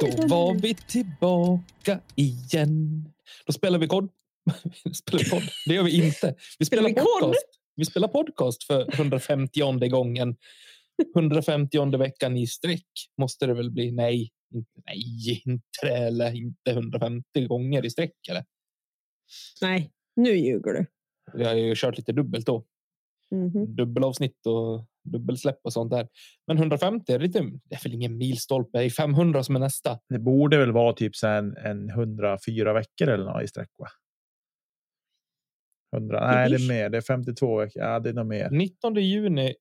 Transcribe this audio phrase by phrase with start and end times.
[0.00, 3.04] Då var vi tillbaka igen.
[3.46, 4.08] Då spelar vi kod.
[4.94, 5.42] spelar vi kod.
[5.66, 6.34] Det gör vi inte.
[6.58, 7.04] Vi spelar, vi kod?
[7.20, 7.46] podcast.
[7.76, 10.36] Vi spelar podcast för 150 gången.
[11.14, 12.86] 150 veckan i sträck
[13.18, 13.92] måste det väl bli.
[13.92, 18.28] Nej, inte, nej, inte eller inte 150 gånger i sträck.
[18.30, 18.44] Eller?
[19.62, 20.86] Nej, nu ljuger du.
[21.34, 22.64] Vi har ju kört lite dubbelt då.
[23.30, 23.76] Mhm.
[23.76, 26.08] Dubbelavsnitt och dubbelsläpp och sånt där.
[26.46, 27.38] Men 150 är lite.
[27.64, 28.78] Det är väl ingen milstolpe.
[28.78, 29.98] Det är 500 som är nästa.
[30.08, 33.68] Det borde väl vara typ så en, en 104 veckor eller något i sträck.
[33.78, 33.86] Va?
[35.96, 36.88] 100, nej, det är mer.
[36.90, 37.82] Det är 52 veckor.
[37.82, 38.50] Ja, det är nog mer.
[38.50, 39.54] 19 juni.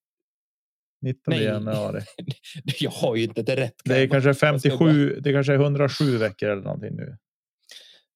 [1.01, 1.43] 19 Nej.
[1.43, 2.01] januari.
[2.79, 3.75] Jag har ju inte det rätt.
[3.85, 5.19] Det är kanske Jag ska bara- 57.
[5.21, 7.17] Det kanske är 107 veckor eller någonting nu.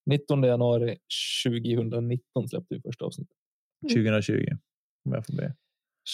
[0.05, 0.97] 19 januari
[1.45, 3.38] 2019 släppte vi första avsnittet.
[3.94, 4.47] 2020.
[5.05, 5.53] Om jag får be.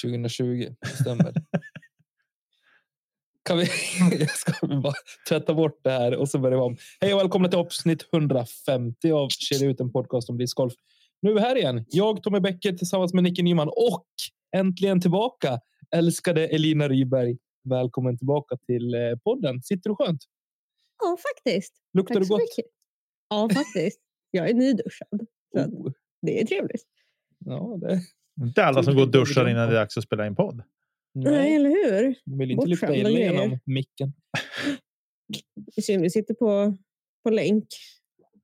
[0.03, 1.33] 2020 det stämmer.
[3.45, 3.67] kan vi?
[4.19, 4.93] jag ska bara
[5.29, 6.77] tvätta bort det här och så börjar vi om.
[7.01, 10.73] Hej och välkomna till avsnitt 150 av Kedja ut en podcast om discgolf.
[11.21, 11.85] Nu är vi här igen.
[11.87, 14.05] Jag, Tommy Bäcker tillsammans med Nicke Nyman och
[14.55, 15.59] äntligen tillbaka
[15.95, 17.37] älskade Elina Ryberg.
[17.69, 19.61] Välkommen tillbaka till eh, podden.
[19.61, 20.21] Sitter du skönt?
[20.99, 21.73] Ja, faktiskt.
[21.93, 22.39] Luktar Tack du gott?
[22.41, 22.71] mycket.
[23.29, 23.99] Ja, faktiskt.
[24.31, 25.25] Jag är nyduschad.
[25.51, 25.91] Oh,
[26.21, 26.83] det är trevligt.
[27.45, 28.01] ja, det.
[28.41, 30.63] Inte alla som går och duschar innan det är dags att spela in podd.
[31.13, 32.15] Nej, Nej, eller hur?
[32.37, 34.13] vill inte lyfta bortskämda illa genom micken.
[35.87, 36.77] Vi sitter på,
[37.23, 37.67] på länk.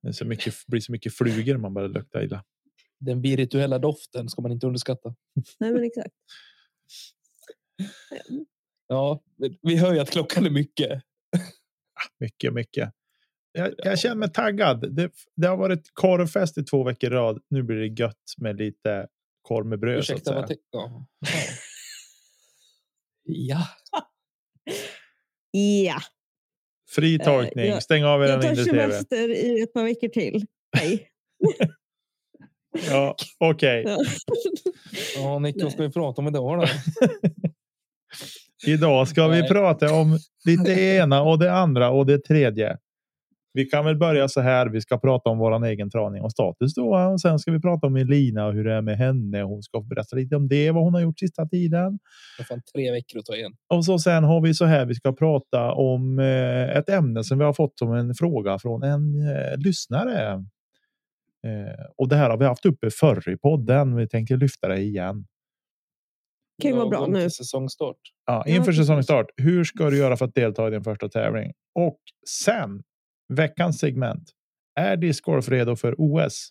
[0.01, 2.43] Det är så mycket, blir så mycket flugor man bara luktar illa.
[2.99, 5.15] Den virtuella doften ska man inte underskatta.
[5.59, 6.13] Nej, men exakt.
[8.87, 9.21] Ja,
[9.61, 11.01] vi hör ju att klockan är mycket.
[12.19, 12.91] Mycket, mycket.
[13.51, 14.95] Jag, jag känner mig taggad.
[14.95, 17.41] Det, det har varit korvfest i två veckor i rad.
[17.49, 19.07] Nu blir det gött med lite
[19.45, 20.05] korv med bröd.
[20.05, 20.57] så att Ursäkta, säga.
[20.71, 21.05] ja.
[23.23, 23.67] ja.
[25.51, 25.97] Ja,
[26.95, 27.65] Fri Eh, tolkning.
[27.65, 28.79] jag- Stäng av er jag tar inre tv.
[28.91, 30.45] semester i ett par veckor till.
[30.77, 31.09] Hej.
[32.89, 33.97] Ja, Okej, Ja.
[35.15, 36.67] Ja, Nick, vad ska vi prata om idag då?
[38.71, 39.49] idag ska vi Nej.
[39.49, 42.77] prata om lite ena och det andra och det tredje.
[43.55, 44.69] Vi kan väl börja så här.
[44.69, 46.95] Vi ska prata om våran egen träning och status då.
[46.95, 49.41] Och sen ska vi prata om Elina och hur det är med henne.
[49.41, 51.99] Hon ska berätta lite om det, vad hon har gjort sista tiden.
[52.37, 53.53] Det är fan tre veckor att ta igen.
[53.73, 54.85] Och så sen har vi så här.
[54.85, 58.83] Vi ska prata om eh, ett ämne som vi har fått som en fråga från
[58.83, 60.33] en eh, lyssnare.
[61.47, 63.95] Eh, och det här har vi haft uppe förr i podden.
[63.95, 65.25] Vi tänker lyfta det igen.
[66.61, 67.29] kan ju vara bra nu.
[67.29, 67.99] säsongstart.
[68.25, 69.25] Ja, inför säsongstart.
[69.37, 71.51] Hur ska du göra för att delta i din första tävling?
[71.75, 71.99] Och
[72.43, 72.83] sen
[73.33, 74.31] veckans segment.
[74.79, 76.49] Är discgolf redo för OS?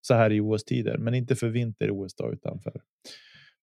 [0.00, 2.72] Så här i OS-tider, men inte för vinter-OS utan för,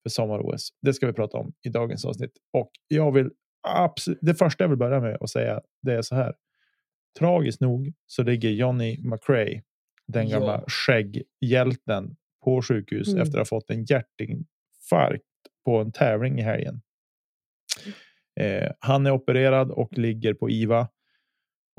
[0.03, 0.69] för sommar-OS.
[0.81, 2.31] Det ska vi prata om i dagens avsnitt.
[2.53, 3.29] Och jag vill
[3.67, 4.19] absolut.
[4.21, 6.33] Det första jag vill börja med att säga det är så här.
[7.19, 9.61] Tragiskt nog så ligger Johnny McRae,
[10.07, 10.39] den Ja.
[10.39, 13.21] gamla skägghjälten, på sjukhus Mm.
[13.21, 15.23] efter att ha fått en hjärtinfarkt
[15.65, 16.81] på en tävling i helgen.
[18.39, 20.87] Eh, han är opererad och ligger på IVA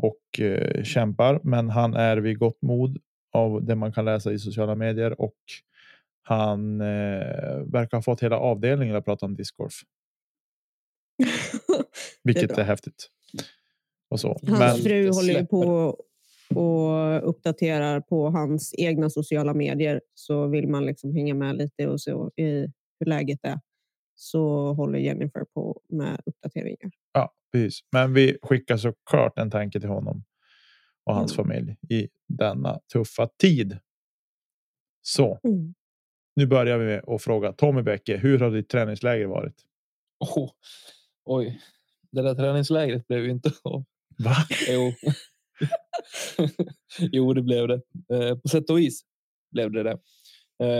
[0.03, 2.99] och eh, kämpar, men han är vid gott mod
[3.33, 5.37] av det man kan läsa i sociala medier och
[6.22, 6.87] han eh,
[7.66, 9.72] verkar ha fått hela avdelningen att prata om discgolf,
[12.22, 12.65] vilket är, bra.
[12.65, 13.09] häftigt.
[14.10, 14.41] Och så.
[14.47, 15.97] Hans Men fru håller ju på
[16.54, 20.01] och uppdaterar på hans egna sociala medier.
[20.15, 22.66] Så vill man liksom hänga med lite och så i
[23.01, 23.60] hur läget är
[24.21, 26.91] så håller Jennifer på med uppdateringar.
[27.13, 27.80] Ja, precis.
[27.92, 30.24] Men vi skickar såklart en tanke till honom
[31.04, 31.44] och hans Mm.
[31.44, 33.78] familj i denna tuffa tid.
[35.02, 35.74] Så Mm.
[36.36, 38.16] nu börjar vi med att fråga Tommy Bäcke.
[38.16, 39.54] Hur har ditt träningsläger varit?
[40.20, 40.50] Oh,
[41.24, 41.60] oj,
[42.12, 43.84] det där träningslägret blev ju inte av.
[44.18, 44.34] Va?
[44.68, 44.92] Jo.
[46.98, 47.82] jo, det blev det.
[48.14, 49.02] Eh, på sätt och vis
[49.52, 49.91] blev det det.
[49.91, 49.98] Eh,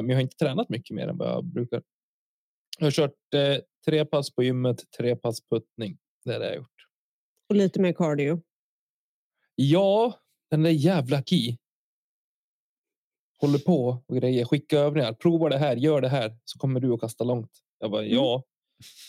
[0.03, 1.83] men jag har inte tränat mycket mer än vad jag brukar.
[2.79, 3.57] Jag har kört eh,
[3.87, 5.99] tre pass på gymmet, tre pass puttning.
[6.25, 6.87] Det är det jag har gjort.
[7.49, 8.43] Och lite mer cardio.
[9.55, 10.15] Ja,
[10.51, 11.59] den där jävla Ki.
[13.41, 15.13] Håller på och grejer, skicka övningar.
[15.13, 17.51] Prova det här, gör det här så kommer du att kasta långt.
[17.79, 18.15] Jag bara, Mm.
[18.15, 18.45] ja,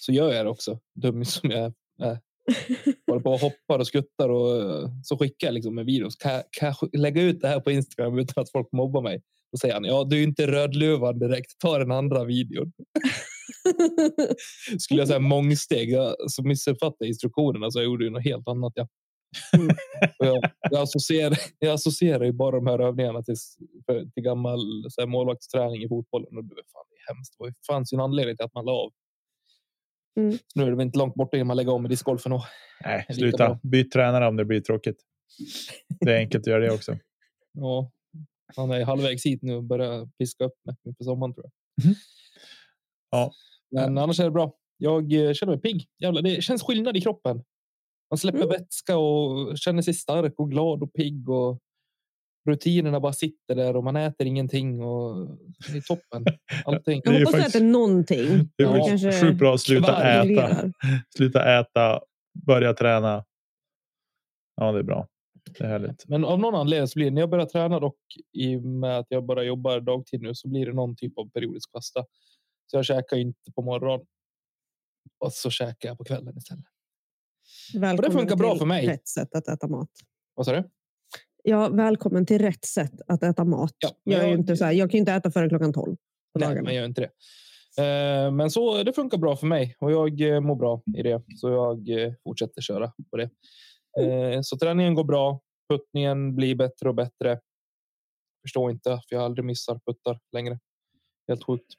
[0.01, 0.79] så gör jag det också.
[0.95, 2.19] Dum som jag är.
[3.07, 6.09] Håller på och hoppar och skuttar och så skickar jag liksom en video.
[6.09, 8.71] Så Kan, jag- kan jag sk- lägga ut det här på Instagram utan att folk
[8.71, 9.21] mobbar mig?
[9.51, 11.59] Då säger han, ja, du är inte rödluvan direkt.
[11.59, 12.73] Ta den andra videon.
[14.79, 18.73] Skulle jag säga mångsteg, jag så missuppfattade instruktionerna så jag gjorde ju något helt annat.
[18.75, 18.87] Ja.
[19.57, 19.75] Mm.
[20.17, 23.35] Jag, jag, associerar, jag associerar ju bara de här övningarna till,
[24.13, 24.59] till gammal
[24.89, 26.37] så här, målvaktsträning i fotbollen.
[26.37, 27.35] Och det, är fan, det är hemskt.
[27.39, 28.91] Det fanns ju en anledning till att man la av.
[30.19, 30.37] Mm.
[30.55, 32.31] Nu är det väl inte långt borta innan man lägger om med discgolfen.
[32.31, 32.43] Och,
[32.83, 33.59] Nej, sluta.
[33.63, 34.97] Byt tränare om det blir tråkigt.
[35.99, 36.97] Det är enkelt att göra det också.
[37.53, 37.91] ja,
[38.55, 41.85] han är halvvägs hit nu och börjar piska upp mig inför sommaren tror jag.
[41.85, 41.95] Mhm.
[43.11, 43.31] Ja.
[43.71, 44.53] Men annars är det bra.
[44.77, 45.87] Jag eh, känner mig pigg.
[45.99, 47.43] Jävlar, det känns skillnad i kroppen.
[48.09, 48.49] Man släpper Mm.
[48.49, 51.29] vätska och känner sig stark och glad och pigg.
[51.29, 51.59] Och
[52.49, 54.81] rutinerna bara sitter där och man äter ingenting.
[54.83, 55.27] Och
[55.71, 56.25] det är toppen.
[56.65, 57.01] Allting.
[57.05, 58.27] Jag hoppas du faktiskt- äter någonting.
[58.57, 60.71] Det är Ja, kanske sjukt bra att sluta äta.
[61.17, 62.01] Sluta äta,
[62.45, 63.25] börja träna.
[64.55, 65.07] Ja, det är bra.
[65.57, 66.07] Det är härligt.
[66.07, 67.95] Men av någon anledning så blir det när jag börjar träna och
[68.33, 71.29] i och med att jag bara jobbar dagtid nu så blir det någon typ av
[71.29, 72.05] periodisk fasta.
[72.71, 74.05] Så jag käkar inte på morgonen.
[75.19, 76.63] Och så käkar jag på kvällen istället.
[77.75, 78.87] Välkommen funkar bra för mig.
[78.87, 79.89] Rätt sätt att äta mat.
[80.33, 80.69] Vad sa du?
[81.43, 83.73] Ja, välkommen till rätt sätt att äta mat.
[83.79, 85.95] Ja, men jag, är jag- inte så här, jag kan inte äta före klockan 12
[85.95, 86.61] på Nej, dagarna.
[86.65, 87.11] men jag gör inte det.
[87.83, 91.23] Eh, Men så det funkar bra för mig och jag eh, mår bra i det.
[91.35, 93.29] Så jag eh, fortsätter köra på det.
[94.01, 95.39] Eh, Så träningen går bra.
[95.69, 97.39] Puttningen blir bättre och bättre.
[98.45, 100.59] Förstår inte för jag aldrig missar puttar längre.
[101.27, 101.73] Helt sjukt.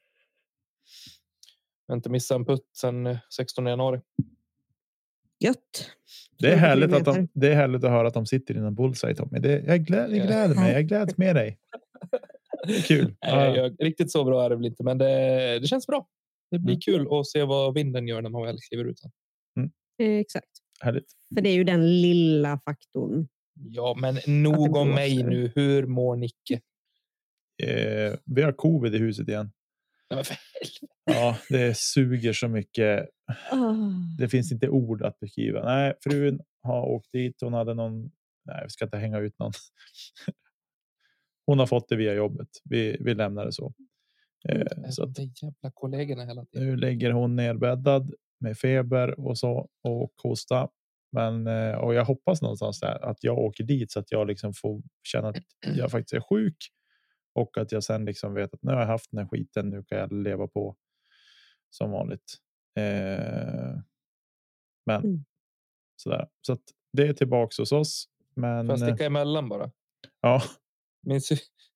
[1.87, 4.01] Jag har inte missat en putt sedan eh, 16 januari.
[5.41, 5.91] Gött.
[6.39, 8.75] Det är, härligt att de, det är härligt att höra att de sitter i en
[8.75, 9.39] bullseye Tommy.
[9.39, 10.25] Det, jag, glä, jag Ja.
[10.27, 10.73] gläder mig.
[10.73, 11.59] Jag gläds med dig.
[12.87, 13.05] Kul.
[13.23, 13.57] Nej, Ja.
[13.57, 16.09] jag, riktigt så bra är det väl inte, men det, det känns bra.
[16.51, 16.81] Det blir Mm.
[16.81, 18.99] kul att se vad vinden gör när man väl kliver ut.
[18.99, 19.11] sen.
[19.99, 20.49] Eh, Exakt.
[20.81, 21.07] Härligt.
[21.35, 23.29] För det är ju den lilla faktorn.
[23.55, 25.53] Ja, men nog om mig nu.
[25.55, 26.61] Hur mår Nicke?
[27.63, 29.53] Eh, vi har covid i huset igen.
[30.15, 30.25] Nej,
[31.05, 33.09] Ja, det suger så mycket.
[33.51, 33.75] Ah.
[34.19, 35.65] Det finns inte ord att beskriva.
[35.65, 37.37] Nej, frun har åkt dit.
[37.41, 38.11] Hon hade någon.
[38.45, 39.53] Nej, vi ska inte hänga ut någon.
[41.47, 42.49] Hon har fått det via jobbet.
[42.65, 43.75] Vi, vi lämnar det så.
[44.49, 46.67] Eh, så att jävla kollegorna hela tiden.
[46.67, 50.69] nu ligger hon nerbäddad med feber och så och hosta.
[51.13, 54.55] Men eh, och jag hoppas någonstans där att jag åker dit så att jag liksom
[54.55, 55.37] får känna att
[55.77, 56.57] jag faktiskt är sjuk
[57.35, 59.71] och att jag sen liksom vet att nu har jag haft den här skiten.
[59.71, 60.77] Nu kan jag leva på
[61.71, 62.35] som vanligt.
[62.79, 63.79] Eh,
[64.87, 65.25] men Mm.
[65.97, 66.63] sådär så att
[66.93, 68.09] det är tillbaks hos oss.
[68.35, 69.71] Men Får jag eh, sticka emellan bara?
[70.21, 70.43] ja,
[71.03, 71.21] Min,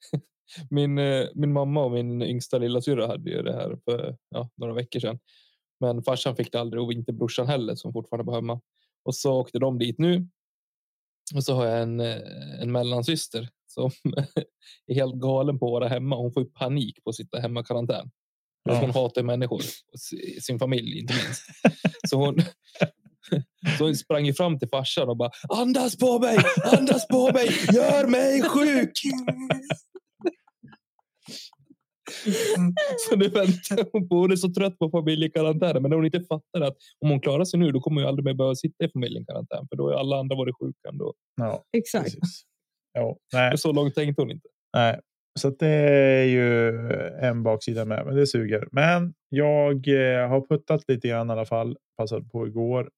[0.71, 4.73] min, eh, min mamma och min yngsta lillasyrra hade ju det här för ja, några
[4.75, 5.19] veckor sedan.
[5.81, 8.61] Men farsan fick det aldrig och inte brorsan heller som fortfarande var hemma.
[9.03, 10.29] Och så åkte de dit nu.
[11.35, 13.49] Och så har jag en, eh, en mellansyster
[13.81, 13.91] som
[14.87, 16.17] är helt galen på att vara hemma.
[16.17, 18.11] Hon får ju panik på att sitta hemma i karantän.
[18.65, 18.81] Ja.
[18.81, 19.63] Hon hatar människor,
[20.41, 21.43] sin familj inte minst.
[22.09, 22.39] Så hon,
[23.79, 26.39] så hon sprang ju fram till farsan och bara andas på mig,
[26.79, 28.93] andas på mig, gör mig sjuk.
[33.09, 36.21] Så nu väntar hon på, hon är så trött på familjekarantänen, men när hon inte
[36.21, 38.85] fattar att om hon klarar sig nu, då kommer hon ju aldrig mer behöva sitta
[38.85, 41.15] i familjekarantän, för då är alla andra varit sjuka ändå.
[41.37, 42.05] ja Exakt.
[42.05, 42.43] precis.
[42.97, 44.49] Ja, nej, så långt tänkte hon inte.
[44.73, 45.01] Nej,
[45.39, 46.69] så det är ju
[47.21, 48.69] en baksida med, men det suger.
[48.73, 51.77] Men jag eh, har puttat lite grann i alla fall.
[51.97, 52.91] Passade på igår.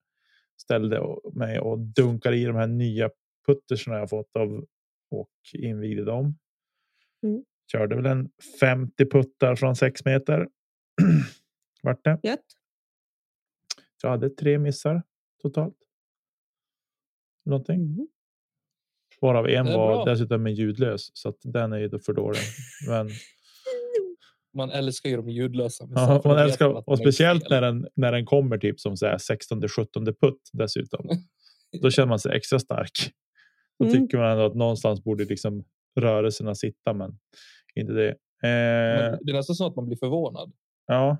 [0.61, 1.01] Ställde
[1.33, 3.09] mig och dunkade i de här nya
[3.47, 4.65] puttersna jag fått av
[5.11, 6.37] och invigde dem.
[7.23, 7.43] Mm.
[7.71, 8.29] Körde väl en
[8.59, 10.47] 50 puttar från 6 meter.
[11.83, 12.19] Vart det.
[12.23, 12.45] Gött.
[14.03, 15.03] Jag hade tre missar
[15.41, 15.77] totalt.
[17.45, 17.75] Någonting.
[17.75, 18.07] Mm.
[19.21, 20.05] Varav en var bra.
[20.05, 21.09] dessutom en ljudlös.
[21.13, 22.39] Så att den är ju för dålig.
[22.87, 23.09] Men
[24.53, 25.87] Man älskar ju de ljudlösa.
[25.95, 29.17] Ja, man älskar, man och speciellt när den, när den kommer typ som så här
[29.17, 31.07] 16 17 putt dessutom.
[31.81, 32.91] Då känner man sig extra stark.
[33.79, 33.97] Då Mm.
[34.01, 35.63] tycker man ändå att någonstans borde liksom
[35.99, 37.11] rörelserna sitta, men
[37.75, 38.09] inte det.
[38.09, 40.51] Eh, Men Det är nästan så att man blir förvånad.
[40.87, 41.17] ja,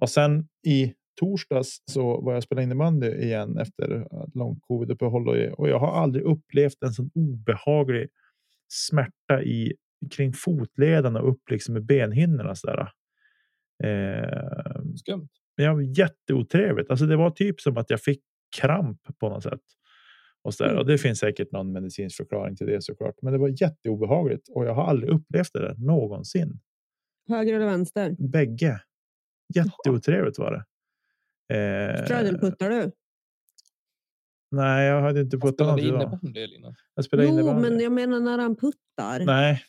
[0.00, 4.06] och sen i torsdags så var jag spela innebandy igen efter
[4.38, 8.08] långt coviduppehåll och- och jag har aldrig upplevt en sån obehaglig
[8.68, 9.72] smärta i
[10.16, 12.88] kring fotleden och upp liksom med benhinnorna så där.
[13.84, 15.28] Eh, Skumt.
[15.56, 16.90] ja, jätteotrevligt.
[16.90, 18.20] Alltså det var typ som att jag fick
[18.60, 19.60] kramp på något sätt.
[20.42, 20.70] Och, så där.
[20.70, 20.80] Mm.
[20.80, 23.14] och det finns säkert någon medicinsk förklaring till det såklart.
[23.22, 26.60] Men det var jätteobehagligt och jag har aldrig upplevt det där någonsin.
[27.28, 28.16] Höger eller vänster?
[28.18, 28.80] Bägge.
[29.54, 30.64] Jätteotrevligt var det.
[31.52, 32.90] Eh, Strödelputtar du?
[34.50, 36.74] nej, jag hade inte Jag puttat spelade något idag.
[36.94, 37.70] Jag spelade Jo, innebandy.
[37.70, 39.24] men jag menar när han puttar.
[39.24, 39.62] Nej,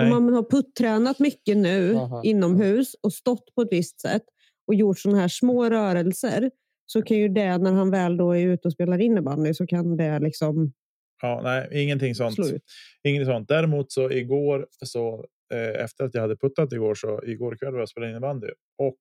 [0.00, 0.10] Om nej.
[0.20, 2.22] man har puttränat mycket nu Aha.
[2.24, 4.22] inomhus och stått på ett visst sätt
[4.66, 6.50] och gjort sådana här små rörelser
[6.86, 9.96] så kan ju det när han väl då är ute och spelar innebandy så kan
[9.96, 10.72] det liksom
[11.22, 12.36] Ja, nej, ingenting sånt.
[13.04, 13.48] Inget sånt.
[13.48, 15.24] Däremot så igår så
[15.54, 18.46] eh, efter att jag hade puttat igår så igår kväll var jag spelade innebandy
[18.78, 18.96] och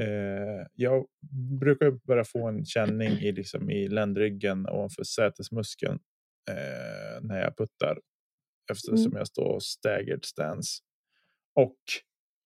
[0.00, 1.06] eh, jag
[1.60, 5.98] brukar börja få en känning i liksom i ländryggen ovanför sätesmuskeln
[6.50, 8.00] eh, när jag puttar
[8.70, 9.18] eftersom Mm.
[9.18, 10.82] jag står staggered stance.
[11.54, 11.78] Och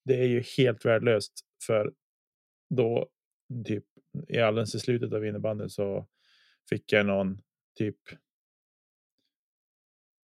[0.04, 1.32] det är ju helt värdelöst
[1.66, 1.92] för
[2.74, 3.08] då
[3.66, 3.84] typ
[4.28, 6.06] i alldeles i slutet av innebandyn så
[6.70, 7.38] fick jag någon
[7.78, 7.98] typ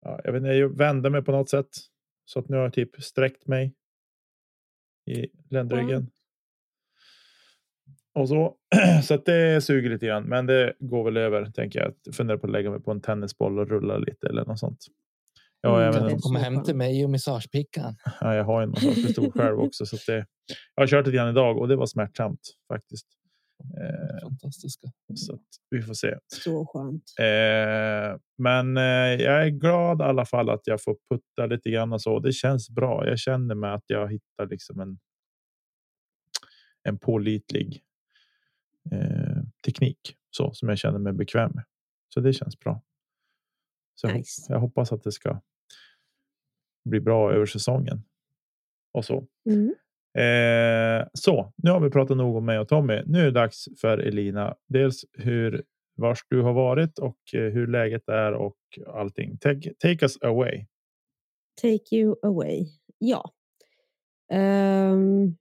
[0.01, 1.69] ja, jag vet inte, jag vände mig på något sätt
[2.25, 3.75] så att nu har jag typ sträckt mig
[5.07, 6.11] i ländryggen.
[8.15, 8.55] Och så,
[9.03, 11.95] så att det suger lite grann, men det går väl över tänker jag.
[12.03, 14.87] Jag funderar på att lägga mig på en tennisboll och rulla lite eller något sånt.
[15.61, 17.97] Ja, Mm, även Kom hem till mig och massagepickan.
[18.21, 19.87] ja, jag har en massagepistool själv också.
[19.87, 20.27] Så att det,
[20.75, 22.41] jag har kört lite grann idag och det var smärtsamt
[22.73, 23.07] faktiskt.
[23.61, 24.89] Eh, Fantastiska.
[25.15, 25.41] så att
[25.71, 26.19] vi får se.
[26.27, 27.05] Så skönt.
[27.19, 31.93] Eh, men eh, jag är glad i alla fall att jag får putta lite grann
[31.93, 32.19] och så.
[32.19, 33.07] Det känns bra.
[33.07, 34.99] Jag känner mig att jag hittar liksom en.
[36.83, 37.83] En pålitlig.
[38.93, 41.65] Eh, teknik så som jag känner mig bekväm med.
[42.15, 42.83] Så det känns bra.
[43.95, 44.53] Så jag, Nice.
[44.53, 45.41] jag hoppas att det ska.
[46.85, 48.03] Bli bra över säsongen.
[48.93, 49.27] Och så.
[49.47, 49.75] Mm.
[50.15, 53.03] Eh, så nu har vi pratat nog om mig och Tommy.
[53.07, 54.57] Nu är det dags för Elina.
[54.69, 55.65] Dels hur
[55.97, 58.57] vars du har varit och eh, hur läget är och
[58.87, 59.39] allting.
[59.39, 60.67] Take, take us away.
[61.63, 62.67] Take you away.
[62.99, 63.33] Ja.
[64.33, 65.37] Ehm.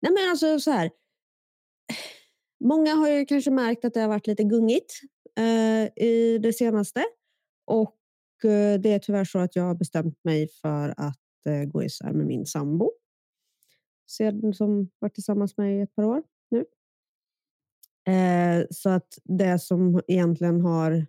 [0.00, 0.90] nej men alltså så här.
[2.64, 5.00] Många har ju kanske märkt att det har varit lite gungigt
[5.38, 7.04] eh, i det senaste.
[7.66, 7.98] Och
[8.44, 12.12] eh, det är tyvärr så att jag har bestämt mig för att eh, gå isär
[12.12, 12.92] med min sambo.
[14.10, 16.64] Sedan som varit tillsammans med mig i ett par år nu.
[18.14, 21.06] Eh, så att det som egentligen har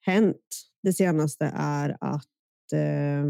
[0.00, 3.24] hänt det senaste är att eh,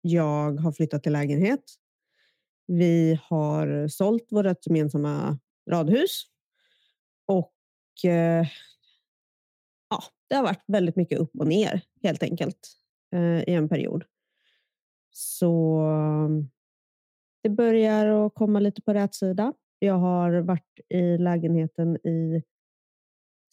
[0.00, 1.64] jag har flyttat till lägenhet.
[2.72, 5.38] Vi har sålt vårt gemensamma
[5.70, 6.24] radhus.
[7.26, 7.54] Och
[8.04, 8.46] eh,
[9.90, 12.58] ja, det har varit väldigt mycket upp och ner helt enkelt
[13.14, 14.04] eh, i en period.
[15.10, 15.82] Så
[17.42, 19.52] det börjar att komma lite på rätt sida.
[19.78, 22.42] Jag har varit i lägenheten i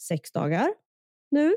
[0.01, 0.67] sex dagar
[1.31, 1.55] nu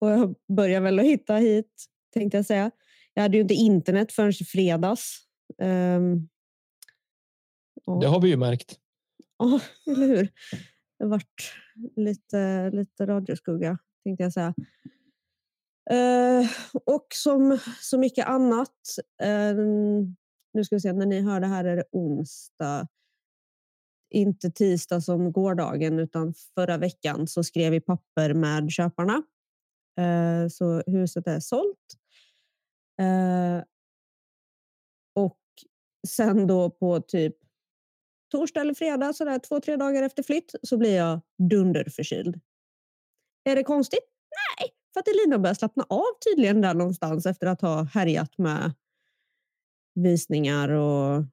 [0.00, 2.70] och jag börjar väl att hitta hit tänkte jag säga.
[3.14, 5.18] Jag hade ju inte internet förrän i fredags.
[5.62, 6.28] Um,
[7.96, 8.78] det har vi ju märkt.
[9.40, 10.32] Ja, eller hur?
[10.98, 11.52] Det har varit
[11.96, 14.54] lite, lite radioskugga, tänkte jag säga.
[15.90, 16.48] Eh,
[16.84, 18.74] och som så mycket annat,
[19.22, 19.54] eh,
[20.52, 22.88] nu ska vi se, när ni hör det här är det onsdag,
[24.10, 29.22] inte tisdag som gårdagen, utan förra veckan så skrev vi papper med köparna.
[30.00, 31.96] Eh, så huset är sålt.
[33.00, 33.64] Eh,
[35.14, 35.40] och
[36.08, 37.36] sen då på typ
[38.30, 41.20] torsdag eller fredag, så där, två, tre dagar efter flytt, så blir jag
[41.50, 42.40] dunderförkyld.
[43.44, 44.04] Är det konstigt?
[44.60, 48.72] Nej, för att Elina börjar slappna av tydligen där någonstans efter att ha härjat med
[49.94, 51.24] visningar och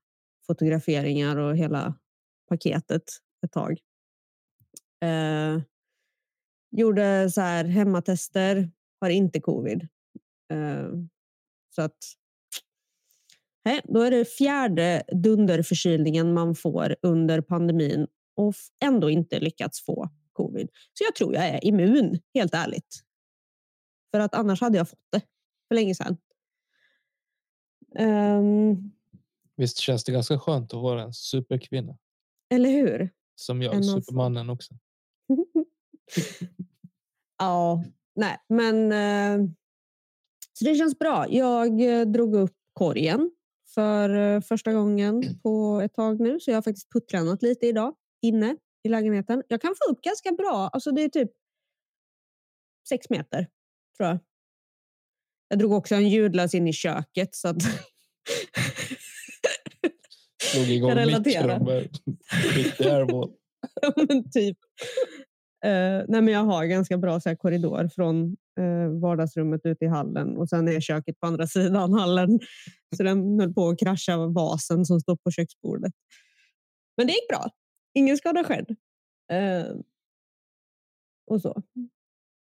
[0.48, 1.94] fotograferingar och hela
[2.50, 3.04] paketet
[3.46, 3.80] ett tag.
[5.02, 5.62] Eh,
[6.72, 9.88] gjorde så här hemmatester, har inte covid.
[10.52, 10.90] Eh,
[11.76, 11.98] så att
[13.66, 18.54] Nej, då är det fjärde dunderförkylningen man får under pandemin och
[18.84, 20.70] ändå inte lyckats få covid.
[20.94, 23.04] Så jag tror jag är immun, helt ärligt.
[24.12, 25.22] För att annars hade jag fått det
[25.68, 26.18] för länge sedan.
[27.96, 28.92] Ehm,
[29.56, 31.98] Visst känns det ganska skönt att vara en superkvinna
[32.50, 33.10] eller hur?
[33.36, 33.84] som jag, En.
[33.84, 34.74] Supermannen också.
[37.38, 37.84] ja,
[38.16, 39.50] nej, men eh,
[40.54, 41.26] så det känns bra.
[41.30, 43.32] Jag eh, drog upp korgen
[43.76, 47.96] för eh, första gången på ett tag nu, så jag har faktiskt puttränat lite idag
[48.22, 49.44] inne i lägenheten.
[49.48, 50.70] Jag kan få upp ganska bra.
[50.74, 51.32] Alltså det är typ
[52.90, 53.48] sex meter,
[53.98, 54.20] tror jag.
[55.48, 57.58] Jag drog också en ljudlös in i köket så att
[60.44, 61.36] Slog igång med riktig
[62.88, 63.32] airball.
[64.34, 64.58] Typ.
[65.66, 69.86] Eh, nej, men jag har ganska bra så här, korridor från eh, vardagsrummet ut i
[69.86, 72.40] hallen och sen är köket på andra sidan hallen.
[72.98, 75.94] Så den höll på att krascha vasen som står på köksbordet.
[76.98, 77.50] Men det gick bra.
[77.94, 78.76] Ingen skada skedd.
[79.32, 79.76] Eh,
[81.32, 81.62] och så.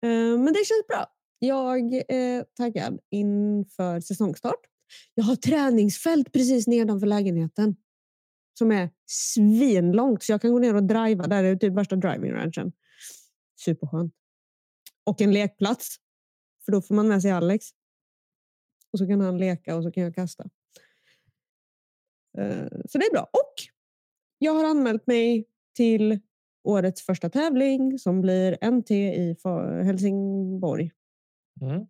[0.03, 1.05] Eh, men det känns bra.
[1.39, 4.59] Jag är taggad inför säsongstart.
[5.13, 7.75] Jag har träningsfält precis nedanför lägenheten
[8.57, 11.27] som är svinlångt så jag kan gå ner och driva.
[11.27, 12.71] Där är typ värsta driving ranchen.
[13.55, 14.13] Superskönt.
[15.03, 15.95] Och en lekplats.
[16.65, 17.65] För då får man med sig Alex.
[18.91, 20.43] Och så kan han leka och så kan jag kasta.
[22.37, 23.23] Eh, Så det är bra.
[23.23, 23.53] Och
[24.37, 26.19] jag har anmält mig till
[26.63, 29.35] årets första tävling som blir NT i
[29.83, 30.91] Helsingborg.
[31.61, 31.87] Mm.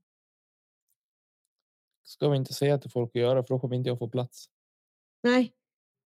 [2.04, 4.46] Ska vi inte säga till folk att göra för då kommer inte jag få plats.
[5.24, 5.54] Nej,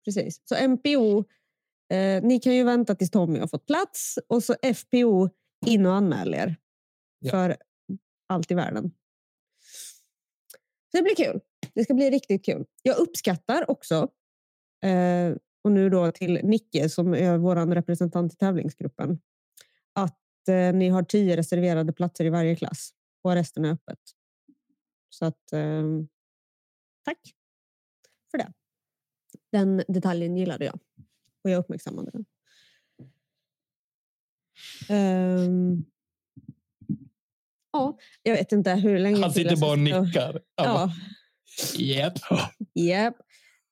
[0.06, 0.42] precis.
[0.46, 1.20] Så MPO,
[1.94, 5.30] eh, ni kan ju vänta tills Tommy har fått plats och så FPO
[5.66, 6.56] in och anmäl er
[7.20, 7.32] Ja.
[7.32, 7.58] för
[8.28, 8.92] allt i världen.
[10.92, 11.42] Så det blir kul.
[11.74, 12.66] Det ska bli riktigt kul.
[12.82, 14.10] Jag uppskattar också,
[14.84, 19.20] eh, och nu då till Nicke som är vår representant i tävlingsgruppen,
[19.94, 22.90] att eh, ni har tio reserverade platser i varje klass
[23.22, 24.00] och resten är öppet.
[25.10, 25.84] Så att eh,
[27.06, 27.20] tack
[28.32, 28.54] för det.
[29.52, 30.80] Den detaljen gillade jag
[31.44, 32.26] och jag uppmärksammade den.
[34.90, 35.86] Ehm,
[37.72, 40.42] ja, jag vet inte hur länge Han sitter bara och nickar.
[40.56, 40.92] Ja,
[41.78, 42.20] Japp.
[42.74, 43.16] Japp.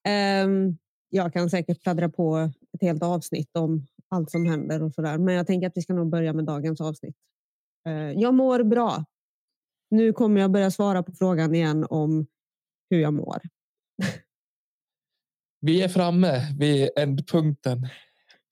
[0.08, 0.78] Ehm,
[1.10, 5.18] jag kan säkert pladdra på ett helt avsnitt om allt som händer och sådär.
[5.18, 7.16] Men jag tänker att vi ska nog börja med dagens avsnitt.
[7.88, 9.06] Eh, jag mår bra.
[9.90, 12.28] Nu kommer jag börja svara på frågan igen om
[12.90, 13.42] hur jag mår.
[15.62, 17.88] Vi är framme vid ändpunkten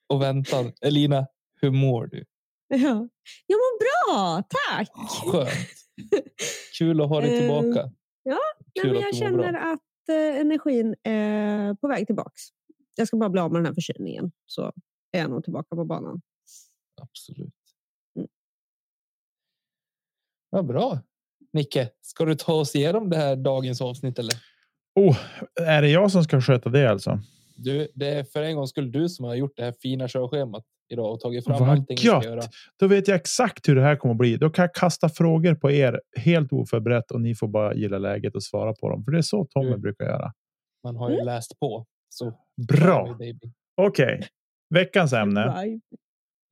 [0.10, 0.74] och väntar.
[0.82, 1.28] Elina,
[1.64, 2.24] hur mår du?
[2.68, 3.08] Ja.
[3.48, 4.90] Jag mår bra, tack!
[5.32, 5.50] Skönt.
[6.78, 7.92] Kul att ha dig Eh, tillbaka.
[8.24, 8.40] ja,
[8.76, 9.62] Nej, Kul men jag känner bra.
[9.74, 12.42] att eh, energin är på väg tillbaks.
[12.96, 14.62] Jag ska bara bli av med den här förkylningen så
[15.12, 16.22] är jag nog tillbaka på banan.
[17.02, 17.54] Absolut.
[18.16, 18.28] Mm.
[20.50, 21.00] Vad bra.
[21.54, 24.34] Nicke, ska du ta oss igenom det här dagens avsnitt eller?
[24.96, 25.18] Oh,
[25.62, 27.20] är det jag som ska sköta det alltså?
[27.58, 30.66] Du, det är för en gång skull du som har gjort det här fina körschemat
[30.94, 32.26] idag och tagit fram Vad allting vi ska gött!
[32.26, 32.42] göra.
[32.80, 34.38] Då vet jag exakt hur det här kommer att bli.
[34.38, 38.36] Då kan jag kasta frågor på er helt oförberett och ni får bara gilla läget
[38.36, 39.04] och svara på dem.
[39.04, 39.82] För det är så Tommy Mm.
[39.82, 40.32] brukar göra.
[40.84, 41.26] Man har ju Mm.
[41.26, 41.86] läst på.
[42.10, 42.34] Så
[42.68, 43.18] Bra.
[43.82, 44.28] Okej,
[44.74, 45.42] veckans ämne.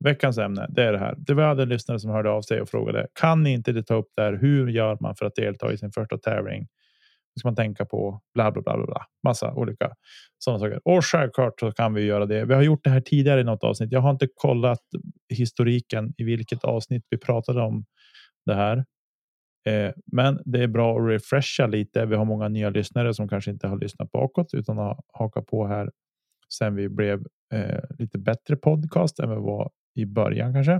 [0.04, 0.66] Veckans ämne.
[0.70, 1.14] Det är det här.
[1.18, 3.06] Det var en lyssnare som hörde av sig och frågade.
[3.20, 4.32] Kan ni inte ta upp där?
[4.32, 6.66] Hur gör man för att delta i sin första tävling?
[7.38, 8.20] Ska man tänka på?
[8.34, 8.86] Bla bla bla bla.
[8.86, 9.06] bla.
[9.24, 9.92] Massa olika
[10.38, 10.80] sådana saker.
[10.84, 12.44] Och självklart så kan vi göra det.
[12.44, 13.92] Vi har gjort det här tidigare i något avsnitt.
[13.92, 14.82] Jag har inte kollat
[15.28, 17.84] historiken i vilket avsnitt vi pratade om
[18.46, 18.84] det här.
[19.66, 22.06] Eh, men det är bra att refresha lite.
[22.06, 25.66] Vi har många nya lyssnare som kanske inte har lyssnat bakåt utan har hakat på
[25.66, 25.90] här
[26.58, 27.22] sen vi blev
[27.54, 30.72] eh, lite bättre podcast än vi var i början kanske.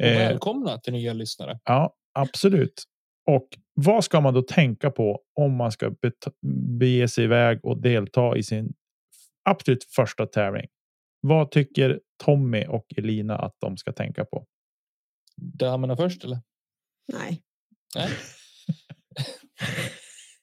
[0.00, 1.58] Eh, välkomna till nya lyssnare.
[1.64, 2.84] Ja, absolut.
[3.26, 5.94] Och vad ska man då tänka på om man ska
[6.78, 8.72] bege sig iväg och delta i sin
[9.44, 10.66] absolut första tävling?
[11.20, 14.46] Vad tycker Tommy och Elina att de ska tänka på?
[15.36, 16.38] Damerna först eller?
[17.12, 17.42] Nej.
[17.96, 18.08] Nej.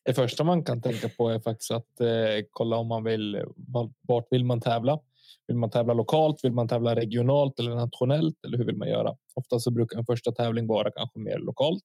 [0.05, 2.07] Det första man kan tänka på är faktiskt att eh,
[2.51, 3.43] kolla om man vill.
[3.55, 4.99] var- Vart vill man tävla?
[5.47, 6.39] Vill man tävla lokalt?
[6.43, 8.45] Vill man tävla regionalt eller nationellt?
[8.45, 9.15] Eller hur vill man göra?
[9.35, 11.83] Ofta så brukar en första tävling vara kanske mer lokalt.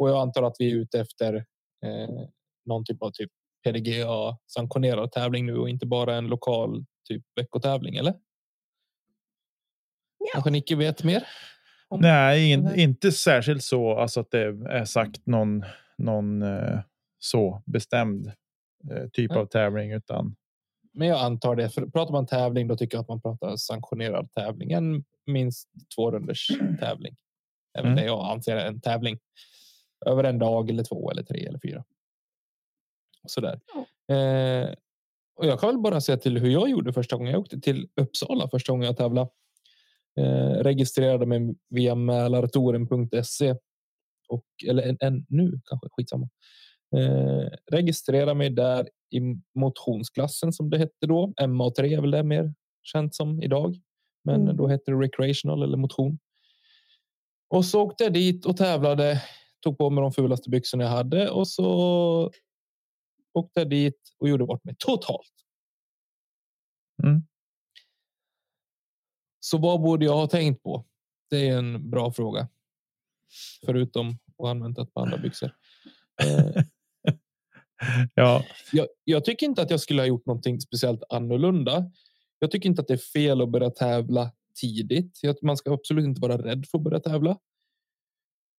[0.00, 1.34] Och jag antar att vi är ute efter
[1.84, 2.28] eh,
[2.66, 3.30] någon typ av typ
[3.64, 7.96] PDGA sanktionerad tävling nu och inte bara en lokal typ veckotävling.
[7.96, 8.14] Eller?
[10.18, 10.26] Ja.
[10.32, 11.26] Kanske Nicke vet mer?
[11.88, 15.64] Om- Nej, in, inte särskilt så alltså att det är sagt någon,
[15.98, 16.80] någon eh,
[17.18, 18.26] så bestämd
[18.90, 19.38] eh, typ Nej.
[19.40, 20.36] av tävling, utan
[20.92, 21.70] Men jag antar det.
[21.70, 24.72] För pratar man tävling, då tycker jag att man pratar sanktionerad tävling.
[24.72, 26.48] En minst två runders
[26.80, 27.16] tävling.
[27.78, 27.96] Även Mm.
[28.02, 29.18] det jag anser är en tävling.
[30.06, 31.84] Över en dag eller två eller tre eller fyra.
[33.26, 33.60] Sådär.
[34.08, 34.74] Eh,
[35.36, 37.88] och jag kan väl bara säga till hur jag gjorde första gången jag åkte till
[38.00, 39.30] Uppsala första gången jag tävlade.
[40.20, 43.54] Eh, registrerade mig via mälartoren.se
[44.28, 46.28] och eller en, en nu kanske skitsamma.
[46.96, 49.20] Eh, registrera mig där i
[49.54, 51.32] motionsklassen som det hette då.
[51.40, 53.76] MA3 är väl det mer känt som idag,
[54.24, 54.56] men Mm.
[54.56, 56.18] då hette det recreational eller motion.
[57.48, 59.22] Och så åkte jag dit och tävlade.
[59.60, 62.32] Tog på mig de fulaste byxorna jag hade och så
[63.32, 65.32] åkte jag dit och gjorde bort mig totalt.
[67.02, 67.22] Mm.
[69.40, 70.86] Så vad borde jag ha tänkt på?
[71.30, 72.48] Det är en bra fråga.
[73.66, 75.56] Förutom att använda ett par andra byxor.
[76.22, 76.62] Eh,
[78.14, 81.90] Ja, jag, jag tycker inte att jag skulle ha gjort någonting speciellt annorlunda.
[82.38, 85.20] Jag tycker inte att det är fel att börja tävla tidigt.
[85.42, 87.38] Man ska absolut inte vara rädd för att börja tävla.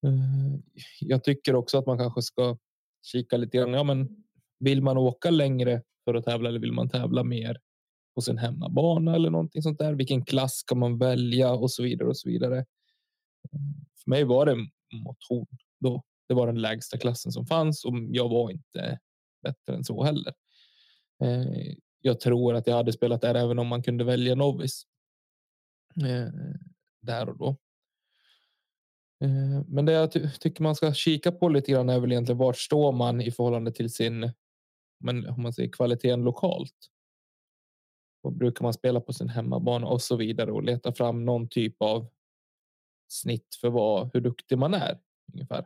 [0.06, 0.60] Eh,
[1.00, 2.58] jag tycker också att man kanske ska
[3.02, 3.74] kika lite grann.
[3.74, 4.24] Ja, men
[4.60, 7.58] vill man åka längre för att tävla eller vill man tävla mer
[8.16, 9.94] på sin hemmabana eller någonting sånt där?
[9.94, 12.58] Vilken klass ska man välja och så vidare och så vidare.
[12.58, 13.60] Eh,
[14.04, 14.56] för mig var det
[15.04, 15.48] motion
[15.80, 16.04] då.
[16.28, 19.00] Det var den lägsta klassen som fanns och jag var inte
[19.44, 20.34] bättre än så heller.
[21.24, 24.84] Eh, jag tror att jag hade spelat där även om man kunde välja novis.
[27.02, 27.58] Där och då.
[29.22, 32.38] Eh, Men det jag ty- tycker man ska kika på lite grann är väl egentligen
[32.40, 34.32] vart står man i förhållande till sin
[35.04, 36.76] men om man säger kvaliteten lokalt.
[38.22, 41.76] Vad brukar man spela på sin hemmabana och så vidare och leta fram någon typ
[41.82, 42.08] av
[43.08, 45.00] snitt för vad, hur duktig man är
[45.34, 45.66] ungefär.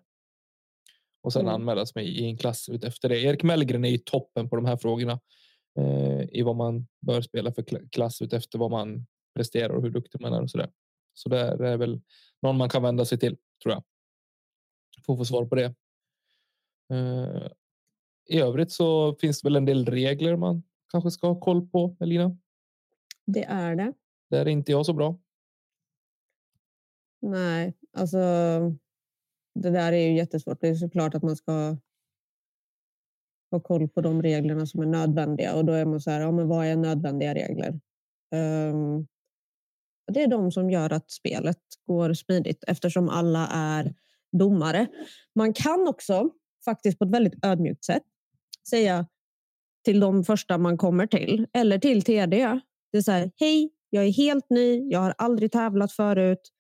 [1.22, 1.54] Och sen Mm.
[1.56, 3.20] anmäla sig i en klass ut efter det.
[3.22, 5.20] Erik Mellgren är i toppen på de här frågorna
[5.80, 9.82] eh, i vad man bör spela för kla- klass ut efter vad man presterar och
[9.84, 10.72] hur duktig man är och så där.
[11.14, 12.02] Så där är väl
[12.42, 13.84] någon man kan vända sig till tror jag.
[14.98, 15.76] Att få svar på det.
[16.94, 17.48] Eh,
[18.26, 21.98] I övrigt så finns det väl en del regler man kanske ska ha koll på,
[22.00, 22.38] Elina.
[23.26, 23.94] Det är det.
[24.30, 25.20] Där är inte jag så bra.
[27.22, 28.18] Nej, alltså
[29.56, 30.62] det där är ju jättesvårt.
[30.62, 31.78] Det är såklart att man ska
[33.52, 36.32] ha koll på de reglerna som är nödvändiga och då är man så här, ja
[36.32, 37.80] men vad är nödvändiga regler?
[38.32, 39.08] Ehm,
[40.08, 43.96] det är de som gör att spelet går smidigt eftersom alla är
[44.32, 44.88] domare.
[45.36, 46.30] Man kan också
[46.66, 48.04] faktiskt på ett väldigt ödmjukt sätt
[48.70, 49.08] säga
[49.86, 52.60] till de första man kommer till eller till TD.
[52.92, 56.52] Det är så här, hej, jag är helt ny, jag har aldrig tävlat förut.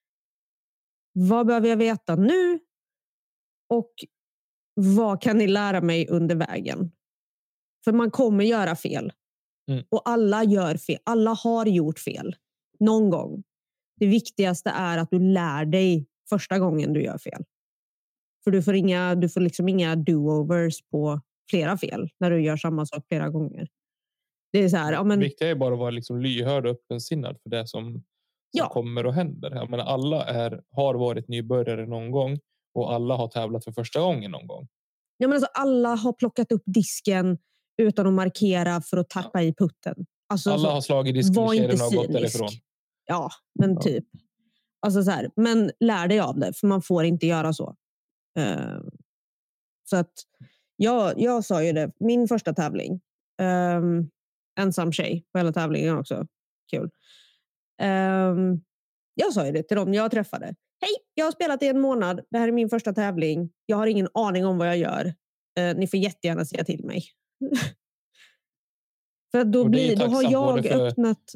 [1.13, 2.59] Vad behöver jag veta nu?
[3.69, 3.93] Och
[4.73, 6.91] vad kan ni lära mig under vägen?
[7.83, 9.13] För man kommer göra fel.
[9.71, 9.83] Mm.
[9.89, 10.99] Och alla gör fel.
[11.03, 12.35] Alla har gjort fel
[12.79, 13.43] någon gång.
[13.99, 17.43] Det viktigaste är att du lär dig första gången du gör fel.
[18.43, 22.57] För du får inga, du får liksom inga do-overs på flera fel när du gör
[22.57, 23.67] samma sak flera gånger.
[24.53, 26.71] Det är så här, ja, men, Det viktiga är bara att vara liksom lyhörd och
[26.71, 28.03] öppensinnad för det som, som
[28.51, 28.69] Ja.
[28.69, 29.51] kommer och händer.
[29.55, 32.39] Jag menar, alla är, har varit nybörjare någon gång
[32.73, 34.67] och alla har tävlat för första gången någon gång.
[35.17, 37.37] ja, men alltså, alla har plockat upp disken
[37.77, 40.05] utan att markera för att tappa i putten.
[40.29, 42.11] Alltså, alla har slagit disken i och gått cynisk.
[42.13, 42.49] därifrån.
[43.05, 43.81] Ja, men Ja.
[43.81, 44.05] typ.
[44.79, 47.75] Alltså så här, men lär dig av det, för man får inte göra så.
[48.39, 48.79] Eh,
[49.89, 50.13] så att
[50.75, 53.01] jag, jag sa ju det, min första tävling.
[53.41, 54.09] Um,
[54.59, 56.27] ensam tjej på hela tävlingen också.
[56.71, 56.89] Kul.
[57.81, 58.61] Ehm,
[59.13, 60.45] jag sa ju det till dem jag träffade.
[60.81, 62.21] Hej, jag har spelat i en månad.
[62.29, 63.51] Det här är min första tävling.
[63.65, 65.13] Jag har ingen aning om vad jag gör.
[65.59, 67.03] Eh, ni får jättegärna säga till mig.
[69.31, 71.35] för då, blir, då har jag för- öppnat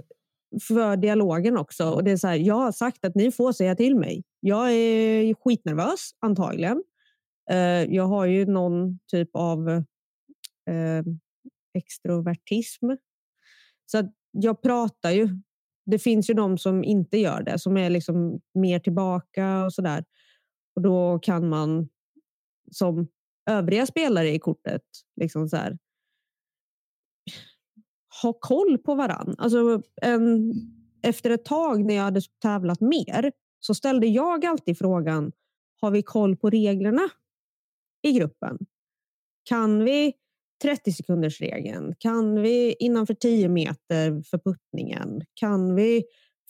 [0.62, 1.90] för dialogen också.
[1.90, 4.24] Och det är så här, jag har sagt att ni får säga till mig.
[4.40, 6.84] Jag är skitnervös, antagligen.
[7.52, 11.04] Eh, jag har ju någon typ av eh,
[11.74, 12.86] extrovertism.
[13.86, 15.30] Så att jag pratar ju.
[15.86, 20.04] Det finns ju de som inte gör det, som är liksom mer tillbaka och sådär.
[20.76, 21.90] Och då kan man
[22.72, 23.08] som
[23.50, 24.82] övriga spelare i kortet
[25.22, 25.78] liksom så här,
[28.22, 29.36] ha koll på varann.
[29.38, 30.54] Alltså en,
[31.02, 35.32] efter ett tag när jag hade tävlat mer så ställde jag alltid frågan,
[35.82, 37.10] har vi koll på reglerna
[38.02, 38.58] i gruppen?
[39.44, 40.14] Kan vi
[40.62, 41.96] 30 sekunders regeln?
[42.00, 45.22] Kan vi innanför 10 meter för puttningen?
[45.34, 46.04] Kan vi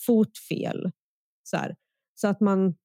[0.06, 0.92] fotfel?
[1.44, 1.76] Så, här.
[2.16, 2.76] så att man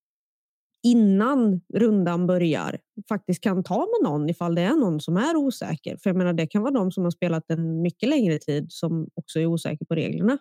[0.85, 5.97] innan rundan börjar faktiskt kan ta med någon ifall det är någon som är osäker.
[5.97, 9.09] För jag menar, det kan vara de som har spelat en mycket längre tid som
[9.15, 10.39] också är osäker på reglerna.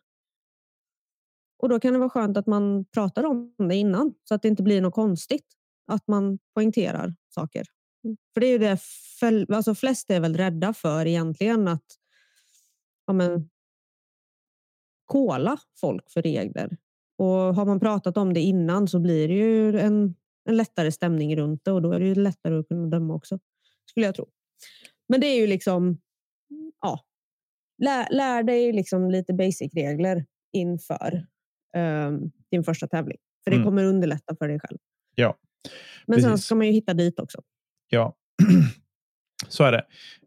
[1.59, 4.47] Och då kan det vara skönt att man pratar om det innan så att det
[4.47, 5.45] inte blir något konstigt.
[5.87, 7.65] Att man poängterar saker.
[8.33, 11.85] För det är ju det alltså flest är väl rädda för egentligen att
[13.07, 13.49] ja, men,
[15.05, 16.77] kola folk för regler.
[17.17, 20.15] Och har man pratat om det innan så blir det ju en,
[20.49, 23.39] en lättare stämning runt det och då är det ju lättare att kunna döma också.
[23.89, 24.29] Skulle jag tro.
[25.09, 25.97] Men det är ju liksom,
[26.81, 26.99] ja,
[27.83, 31.25] lär, lär dig liksom lite basic-regler inför
[31.75, 33.17] ehm, din första tävling.
[33.43, 33.65] För det Mm.
[33.67, 34.77] kommer underlätta för dig själv.
[35.15, 35.37] Ja,
[36.07, 36.45] Men sen precis.
[36.45, 37.41] ska man ju hitta dit också.
[37.89, 38.15] Ja,
[39.47, 39.85] så är det.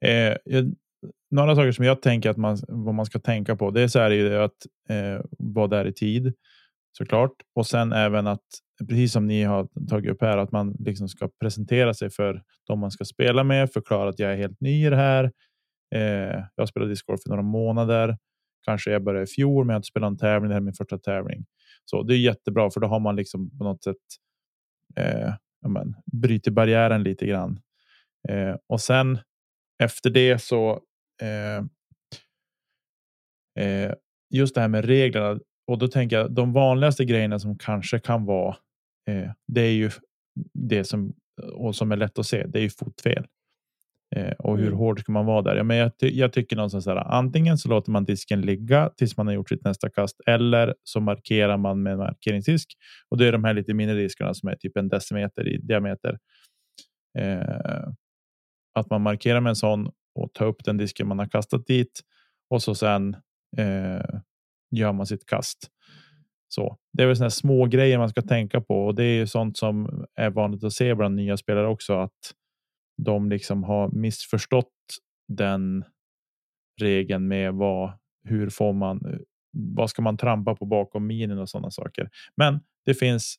[0.09, 0.75] Eh, jag
[1.31, 3.71] några saker som jag tänker att man, vad man ska tänka på.
[3.71, 6.35] Det är ju att eh, vad det är i tid
[6.99, 7.33] såklart.
[7.55, 8.45] Och sen även att
[8.79, 12.79] precis som ni har tagit upp här, att man liksom ska presentera sig för de
[12.79, 15.33] man ska spela med, förklara att jag är helt ny i det här.
[15.95, 18.19] Eh, jag spelade discgolf för några månader.
[18.65, 20.49] Kanske jag började i fjol, men jag har inte spelat en tävling.
[20.49, 21.45] Det här är min första tävling.
[21.85, 23.97] Så det är jättebra, för då har man liksom på något sätt
[24.97, 27.61] eh, ja, men, bryter barriären lite grann.
[28.29, 29.19] Eh, och sen
[29.83, 30.81] efter det så
[31.23, 31.65] eh,
[33.65, 33.93] eh,
[34.31, 35.41] just det här med reglerna.
[35.67, 38.57] Och då tänker jag de vanligaste grejerna som kanske kan vara.
[39.07, 39.91] Eh, det är ju
[40.55, 41.15] det som
[41.53, 42.47] och som är lätt att se.
[42.47, 43.27] Det är ju fotfel.
[44.17, 44.79] Eh, och hur Mm.
[44.79, 45.57] hård ska man vara där?
[45.57, 48.91] Ja, men jag, ty jag tycker någonstans så här, antingen så låter man disken ligga
[48.97, 52.69] tills man har gjort sitt nästa kast eller så markerar man med en markeringsdisk.
[53.09, 56.19] Och det är de här lite mindre diskarna som är typ en decimeter i diameter.
[57.19, 57.89] Eh,
[58.75, 62.01] att man markerar med en sån och tar upp den disken man har kastat dit
[62.51, 63.17] och så sen
[63.59, 64.21] eh,
[64.71, 65.71] gör man sitt kast.
[66.57, 69.27] Så det är väl såna små grejer man ska tänka på och det är ju
[69.27, 72.35] sånt som är vanligt att se bland nya spelare också att
[73.03, 74.73] de liksom har missförstått
[75.29, 75.85] den
[76.81, 77.93] regeln med vad,
[78.25, 79.19] hur får man,
[79.53, 82.11] vad ska man trampa på bakom minen och sådana saker.
[82.37, 83.37] Men det finns.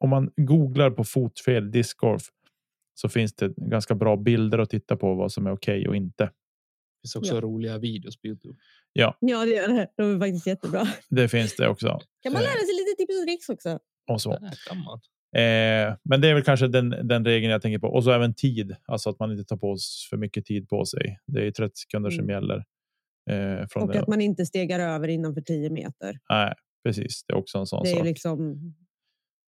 [0.00, 2.22] Om man googlar på fotfel discgolf
[2.94, 6.24] så finns det ganska bra bilder att titta på vad som är okej och inte.
[6.24, 7.40] Det finns också Ja.
[7.40, 8.58] roliga videos på Youtube.
[8.92, 9.88] Ja, det gör det.
[9.96, 10.86] De är faktiskt jättebra.
[11.08, 12.00] Det finns det också.
[12.22, 13.78] Kan man Eh, lära sig lite tips och tricks också?
[14.10, 14.32] och så.
[15.36, 17.86] Eh, men det är väl kanske den, den regeln jag tänker på.
[17.86, 20.84] Och så även tid, alltså att man inte tar på sig för mycket tid på
[20.86, 21.18] sig.
[21.26, 22.30] Det är ju 30 sekunder som Mm.
[22.34, 22.56] gäller.
[23.30, 24.00] Eh, från Och det.
[24.00, 26.18] att man inte stegar över innanför 10 meter.
[26.30, 27.24] Nej, precis.
[27.26, 28.04] Det är också en sån Det är, sak.
[28.04, 28.56] liksom,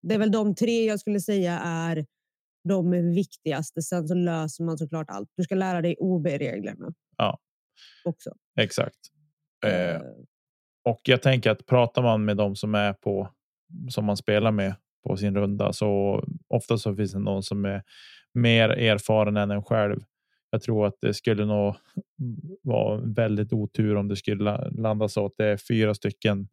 [0.02, 2.06] det är väl de tre jag skulle säga är
[2.68, 3.82] de viktigaste.
[3.82, 5.28] Sen så löser man såklart allt.
[5.36, 6.94] Du ska lära dig OB-reglerna.
[7.16, 7.38] Ja.
[8.04, 8.30] Också.
[8.60, 8.96] Exakt.
[9.66, 10.00] Eh, Eh,
[10.84, 13.28] och jag tänker att pratar man med de som är på
[13.90, 14.74] som man spelar med
[15.06, 17.82] på sin runda så ofta så finns det någon som är
[18.34, 20.00] mer erfaren än en själv.
[20.50, 21.74] Jag tror att det skulle nog
[22.62, 26.48] vara väldigt otur om det skulle la- landa så att det är fyra stycken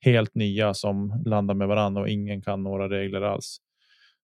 [0.00, 3.56] helt nya som landar med varandra och ingen kan några regler alls.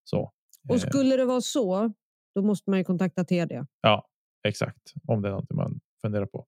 [0.05, 0.33] Så.
[0.69, 1.93] Och eh, skulle det vara så,
[2.35, 3.65] då måste man ju kontakta TD.
[3.81, 4.07] Ja,
[4.49, 4.93] exakt.
[5.07, 6.47] Om det är något man funderar på.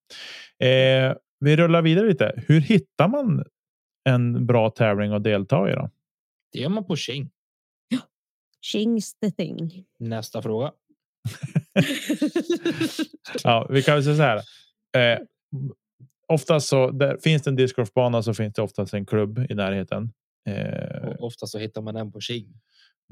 [0.64, 2.32] Eh, vi rullar vidare lite.
[2.48, 3.44] Hur hittar man
[4.08, 5.74] en bra tävling att delta i?
[5.74, 5.90] Då?
[6.52, 7.30] Det gör man på Tjing.
[8.74, 9.84] Ching's the thing.
[9.98, 10.72] Nästa fråga.
[13.44, 14.36] Ja, vi kan väl säga så här.
[14.96, 15.18] Eh,
[16.28, 20.12] oftast så där, finns det en discgolfbana så finns det oftast en klubb i närheten.
[20.48, 22.46] Eh, Och ofta så hittar man den på Tjing.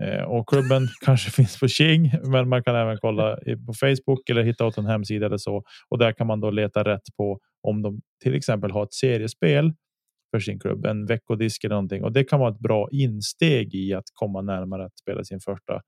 [0.03, 4.43] eh, och klubben kanske finns på King, men man kan även kolla på Facebook eller
[4.43, 5.65] hitta åt en hemsida eller så.
[5.89, 9.73] Och där kan man då leta rätt på om de till exempel har ett seriespel
[10.31, 12.05] för sin klubb, en veckodisk eller någonting.
[12.05, 15.81] Och det kan vara ett bra insteg i att komma närmare att spela sin första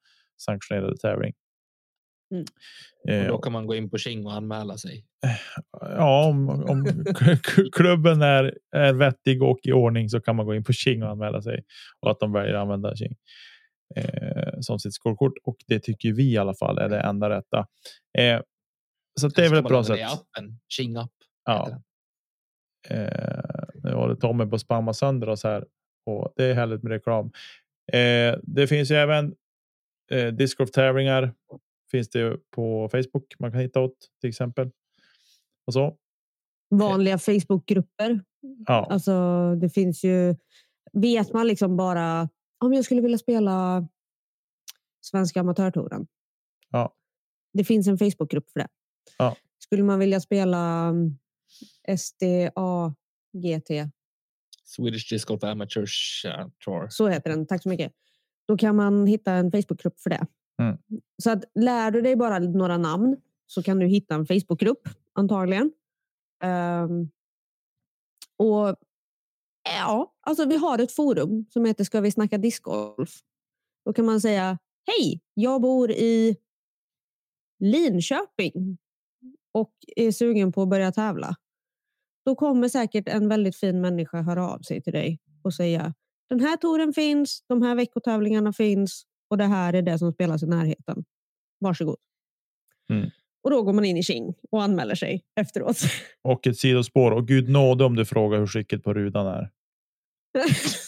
[0.43, 1.33] sanktionerade tävling.
[2.33, 2.45] Mm.
[3.05, 5.05] Och Eh, då kan man gå in på Tjing och anmäla sig.
[5.81, 7.05] Ja, om, om
[7.73, 11.11] klubben är, är vettig och i ordning så kan man gå in på King och
[11.11, 11.65] anmäla sig
[12.01, 13.15] och att de väljer att använda King
[13.97, 15.33] eh, som sitt skolkort.
[15.45, 17.67] Och det tycker vi i alla fall är det enda rätta.
[18.19, 18.41] Eh,
[19.21, 20.01] så det är väl ett bra sätt.
[20.01, 20.59] Appen.
[21.45, 21.83] Ja.
[22.89, 25.67] Eh, nu håller Tommy på att spamma sönder oss här
[26.07, 27.31] och det är härligt med reklam.
[27.93, 29.35] Eh, det finns ju även
[30.11, 31.35] eh, discgolf tävlingar.
[31.91, 34.71] Finns det på Facebook man kan hitta åt till exempel.
[35.67, 35.97] Och så.
[36.71, 38.21] Vanliga Facebookgrupper.
[38.67, 39.15] Ja, Alltså,
[39.55, 40.37] det finns ju...
[40.93, 42.29] Vet man liksom bara
[42.59, 43.89] om jag skulle vilja spela
[45.01, 46.07] Svenska amatörtouren.
[46.71, 46.95] Ja.
[47.53, 48.69] Det finns en Facebookgrupp för det.
[49.19, 49.37] Ja.
[49.59, 50.93] Skulle man vilja spela
[51.89, 52.95] mm, SDA
[53.33, 53.93] GT,
[54.65, 56.27] Swedish Disc Golf Amateurs
[56.65, 56.89] Tour.
[56.89, 57.47] så heter den.
[57.47, 57.93] Tack så mycket.
[58.49, 60.27] Då kan man hitta en Facebookgrupp för det.
[60.63, 60.79] Mm.
[61.23, 65.73] Så att lär du dig bara några namn så kan du hitta en Facebookgrupp antagligen.
[66.43, 67.11] Ehm,
[68.37, 68.77] och
[69.65, 73.11] ja, alltså vi har ett forum som heter Ska vi snacka discgolf?
[73.85, 76.37] Då kan man säga Hej, jag bor i
[77.59, 78.79] Linköping
[79.53, 81.37] och är sugen på att börja tävla.
[82.25, 85.95] Då kommer säkert en väldigt fin människa höra av sig till dig och säga
[86.33, 90.43] den här touren finns, de här veckotävlingarna finns och det här är det som spelas
[90.43, 91.05] i närheten.
[91.61, 91.97] Varsågod.
[92.91, 93.11] Mm.
[93.43, 95.77] Och då går man in i King och anmäler sig efteråt.
[96.23, 97.11] och ett sidospår.
[97.11, 99.51] Och gud nåde om du frågar hur skicket på rudan är.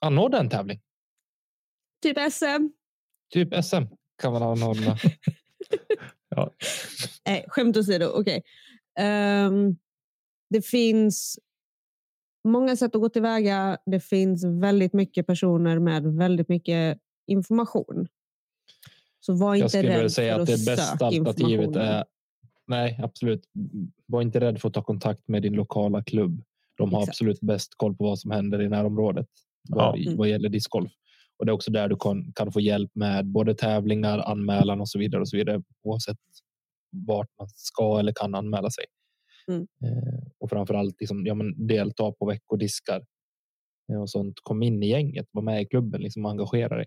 [0.00, 0.80] anordna en tävling.
[2.02, 2.68] Typ SM.
[3.32, 3.82] Typ SM
[4.22, 4.96] kan man anordna.
[7.26, 8.06] Nej, skämt åsido.
[8.14, 8.42] Okej.
[8.98, 9.76] Ehm,
[10.50, 11.38] det finns
[12.44, 13.78] många sätt att gå tillväga.
[13.86, 18.06] Det finns väldigt mycket personer med väldigt mycket information.
[19.20, 22.04] Så var Jag inte skulle rädd säga för att att det bästa alternativet är.
[22.66, 23.44] Nej, absolut.
[24.06, 26.42] Var inte rädd för att ta kontakt med din lokala klubb.
[26.76, 27.14] De har Exakt.
[27.14, 29.26] absolut bäst koll på vad som händer i närområdet
[29.68, 30.12] vad, Ja.
[30.16, 30.92] vad gäller discgolf.
[31.38, 34.88] Och det är också där du kan, kan få hjälp med både tävlingar, anmälan och
[34.88, 36.16] så vidare och så vidare oavsett
[36.90, 38.84] vart man ska eller kan anmäla sig.
[39.48, 39.66] Mm.
[39.82, 43.04] Eh, och framför allt liksom, ja, men delta på veckodiskar
[43.92, 44.40] eh, och sånt.
[44.42, 46.86] Kom in i gänget, var med i klubben, liksom engagera dig.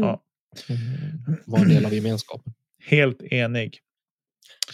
[0.00, 0.08] Mm.
[0.08, 0.22] Ja.
[0.68, 2.54] Eh, var en del av gemenskapen.
[2.90, 3.78] helt enig.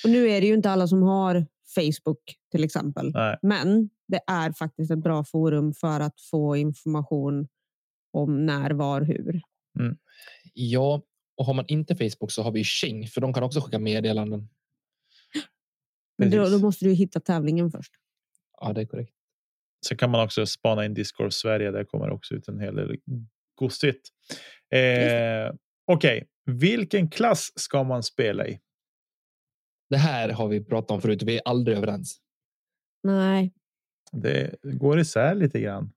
[0.05, 3.13] Och nu är det ju inte alla som har Facebook till exempel.
[3.15, 7.49] Nej, Men det är faktiskt ett bra forum för att få information
[8.13, 9.41] om när, var, hur.
[10.55, 11.03] Ja,
[11.37, 14.49] och har man inte Facebook så har vi Xing för de kan också skicka meddelanden.
[16.19, 17.93] Men då, då måste du hitta tävlingen först.
[18.61, 19.13] Ja, det är korrekt.
[19.87, 21.71] så kan man också spana in Discord Sverige.
[21.71, 22.97] Där kommer också ut en hel del
[23.55, 24.09] gosigt.
[24.71, 25.55] Eh,
[25.93, 28.61] Okej, vilken klass ska man spela i?
[29.91, 32.21] Det här har vi pratat om förut vi är aldrig överens.
[33.03, 33.55] Nej,
[34.13, 35.93] Det går isär lite grann.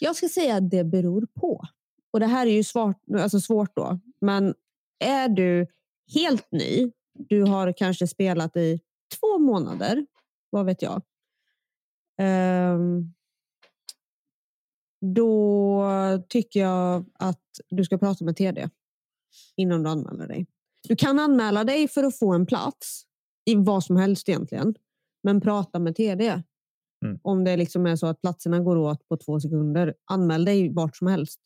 [0.00, 1.64] jag ska säga att det beror på.
[2.12, 4.00] Och det här är ju svårt, alltså svårt då.
[4.20, 4.54] Men
[5.04, 5.66] är du
[6.14, 8.80] helt ny, du har kanske spelat i
[9.18, 10.06] två månader,
[10.50, 11.02] vad vet jag.
[12.20, 13.14] Ehm,
[15.00, 15.84] då
[16.28, 18.68] tycker jag att du ska prata med TD
[19.56, 20.46] innan du anmäler dig.
[20.88, 23.02] Du kan anmäla dig för att få en plats
[23.44, 24.74] i vad som helst egentligen.
[25.22, 26.42] Men prata med TD.
[27.04, 27.18] Mm.
[27.22, 30.96] Om det liksom är så att platserna går åt på två sekunder, anmäl dig vart
[30.96, 31.40] som helst.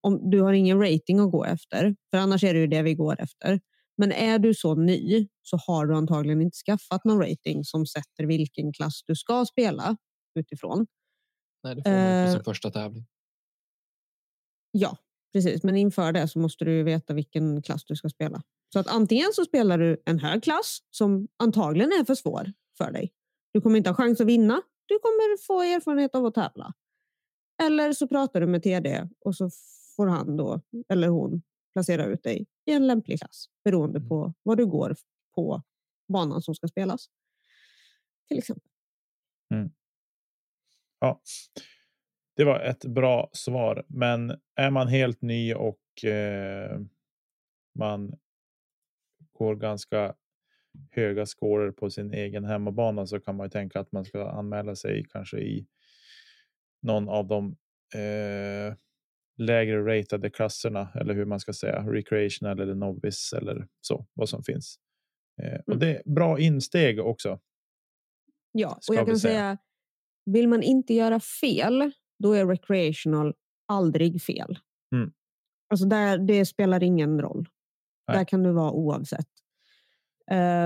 [0.00, 2.94] Om du har ingen rating att gå efter, för annars är det ju det vi
[2.94, 3.60] går efter.
[3.96, 8.24] Men är du så ny så har du antagligen inte skaffat någon rating som sätter
[8.26, 9.96] vilken klass du ska spela
[10.38, 10.86] utifrån.
[11.64, 12.32] Nej, det får man på Eh.
[12.34, 13.06] sin första tävling.
[14.72, 14.96] Ja,
[15.32, 15.62] precis.
[15.62, 18.42] Men inför det så måste du veta vilken klass du ska spela.
[18.72, 22.90] Så att antingen så spelar du en hög klass som antagligen är för svår för
[22.90, 23.12] dig.
[23.52, 24.62] Du kommer inte ha chans att vinna.
[24.86, 26.72] Du kommer få erfarenhet av att tävla.
[27.62, 29.50] Eller så pratar du med TD och så
[29.96, 34.08] får han då, eller hon, placera ut dig i en lämplig klass beroende Mm.
[34.08, 34.96] på vad du går
[35.34, 35.62] på
[36.08, 37.06] banan som ska spelas.
[38.28, 38.70] Till exempel.
[40.98, 41.20] Ja,
[42.36, 43.84] det var ett bra svar.
[43.88, 46.80] Men är man helt ny och eh,
[47.78, 48.18] man
[49.32, 50.14] går ganska
[50.90, 54.76] höga scorer på sin egen hemmabana så kan man ju tänka att man ska anmäla
[54.76, 55.66] sig kanske i
[56.82, 57.56] någon av de
[57.94, 58.74] eh,
[59.38, 64.42] lägre ratade klasserna eller hur man ska säga recreational eller novice eller så vad som
[64.42, 64.78] finns.
[65.42, 65.78] Eh, och Mm.
[65.78, 67.40] det är bra insteg också.
[68.52, 69.32] Ja, och jag kan säga.
[69.34, 69.58] säga,
[70.24, 73.34] vill man inte göra fel, då är recreational
[73.68, 74.58] aldrig fel.
[74.94, 75.12] Mm.
[75.70, 77.48] Alltså där, det spelar ingen roll.
[78.08, 78.16] Nej.
[78.16, 79.28] Där kan du vara oavsett.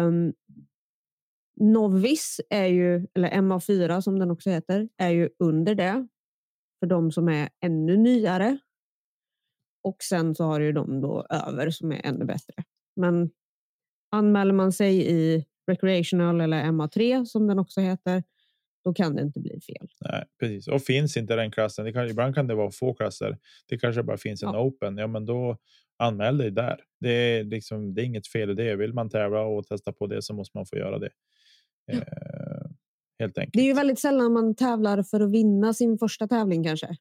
[0.05, 0.33] Um,
[1.61, 6.07] Novice är ju, eller MA4 som den också heter, är ju under det.
[6.87, 8.59] För de som är ännu nyare.
[9.85, 12.64] Och sen så har du de då över som är ännu bättre.
[12.97, 13.30] Men
[14.11, 18.22] anmäler man sig i recreational eller MA3 som den också heter,
[18.84, 19.89] då kan det inte bli fel.
[20.01, 20.68] Nej, precis.
[20.68, 23.39] Och finns inte den klassen, det kan, ibland kan det vara få klasser.
[23.68, 24.61] Det kanske bara finns en Ja.
[24.61, 24.97] open.
[24.99, 25.57] Ja, men då
[25.97, 26.80] anmäl dig där.
[27.01, 28.76] Det är liksom, det är inget fel i det.
[28.76, 31.11] Vill man tävla och testa på det så måste man få göra det.
[31.87, 31.95] Ja.
[31.99, 32.45] Eh,
[33.19, 33.53] helt enkelt.
[33.53, 36.97] Det är ju väldigt sällan man tävlar för att vinna sin första tävling kanske.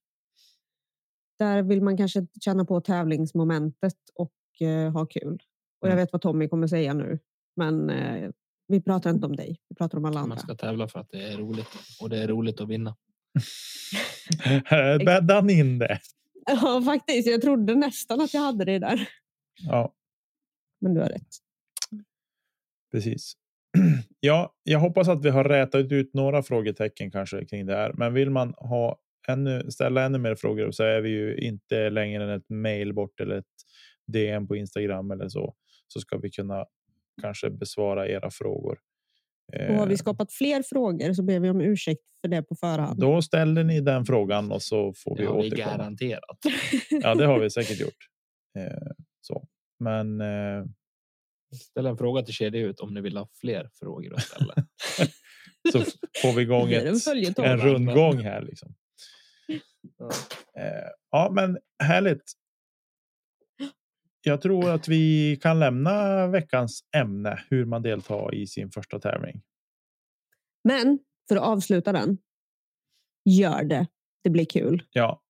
[1.39, 5.34] Där vill man kanske känna på tävlingsmomentet och eh, ha kul.
[5.82, 6.03] Och jag Mm.
[6.03, 7.20] vet vad Tommy kommer säga nu.
[7.55, 8.30] Men eh,
[8.68, 9.59] Vi pratar inte om dig.
[9.70, 10.36] Vi pratar om alla andra.
[10.36, 11.68] Man ska tävla för att det är roligt
[12.01, 12.95] och det är roligt att vinna.
[15.05, 15.99] Bäddade han in det?
[16.47, 17.28] Ja, faktiskt.
[17.28, 19.09] Jag trodde nästan att jag hade det där.
[19.61, 19.93] Ja,
[20.82, 21.28] Men du har rätt.
[22.91, 23.34] precis.
[24.19, 27.93] Ja, jag hoppas att vi har rätat ut några frågetecken kanske kring det här.
[27.93, 32.23] Men vill man ha ännu, ställa ännu mer frågor så är vi ju inte längre
[32.23, 33.45] än ett mail bort eller ett
[34.07, 35.55] DM på Instagram eller så.
[35.88, 36.65] Så ska vi kunna
[37.21, 38.78] kanske besvara era frågor.
[39.69, 42.55] Och har vi Eh, skapat fler frågor så ber vi om ursäkt för det på
[42.55, 42.99] förhand.
[42.99, 45.78] Då ställer ni den frågan och så får vi Det vi återkomma.
[45.78, 46.38] garanterat.
[46.89, 48.07] Ja, det har vi säkert gjort.
[48.57, 49.47] Eh, så.
[49.80, 50.21] Men
[51.55, 54.53] eh, Ställ en fråga till kedja ut om ni vill ha fler frågor att ställa.
[55.71, 55.83] så
[56.21, 57.45] får vi igång en ett, följetong.
[57.45, 58.41] en rundgång här.
[58.41, 58.75] Liksom.
[59.97, 60.09] Ja.
[60.61, 62.33] Eh, ja, men härligt.
[64.21, 69.41] Jag tror att vi kan lämna veckans ämne, hur man deltar i sin första tävling.
[70.63, 72.17] Men för att avsluta den.
[73.25, 73.87] Gör det.
[74.23, 74.83] Det blir kul.
[74.91, 75.21] Ja.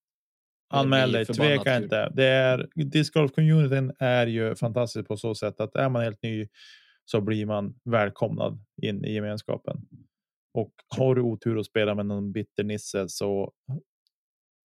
[0.69, 1.83] Det Anmäl dig, tveka kul.
[1.83, 2.09] inte.
[2.09, 6.47] Det är, discgolf-communityn är ju fantastisk på så sätt att är man helt ny
[7.05, 9.77] så blir man välkomnad in i gemenskapen.
[10.53, 13.51] Och har du otur att spela med någon bitter nisse så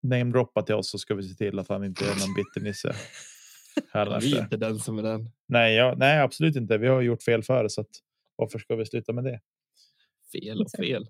[0.03, 2.95] namedroppa till oss så ska vi se till att han inte är någon bitter nisse.
[4.21, 5.31] Vi är inte den som är den.
[5.47, 6.79] Nej, ja, nej, absolut inte.
[6.79, 7.91] Vi har gjort fel förr så att
[8.37, 9.41] varför ska vi sluta med det?
[10.33, 11.07] Fel och fel.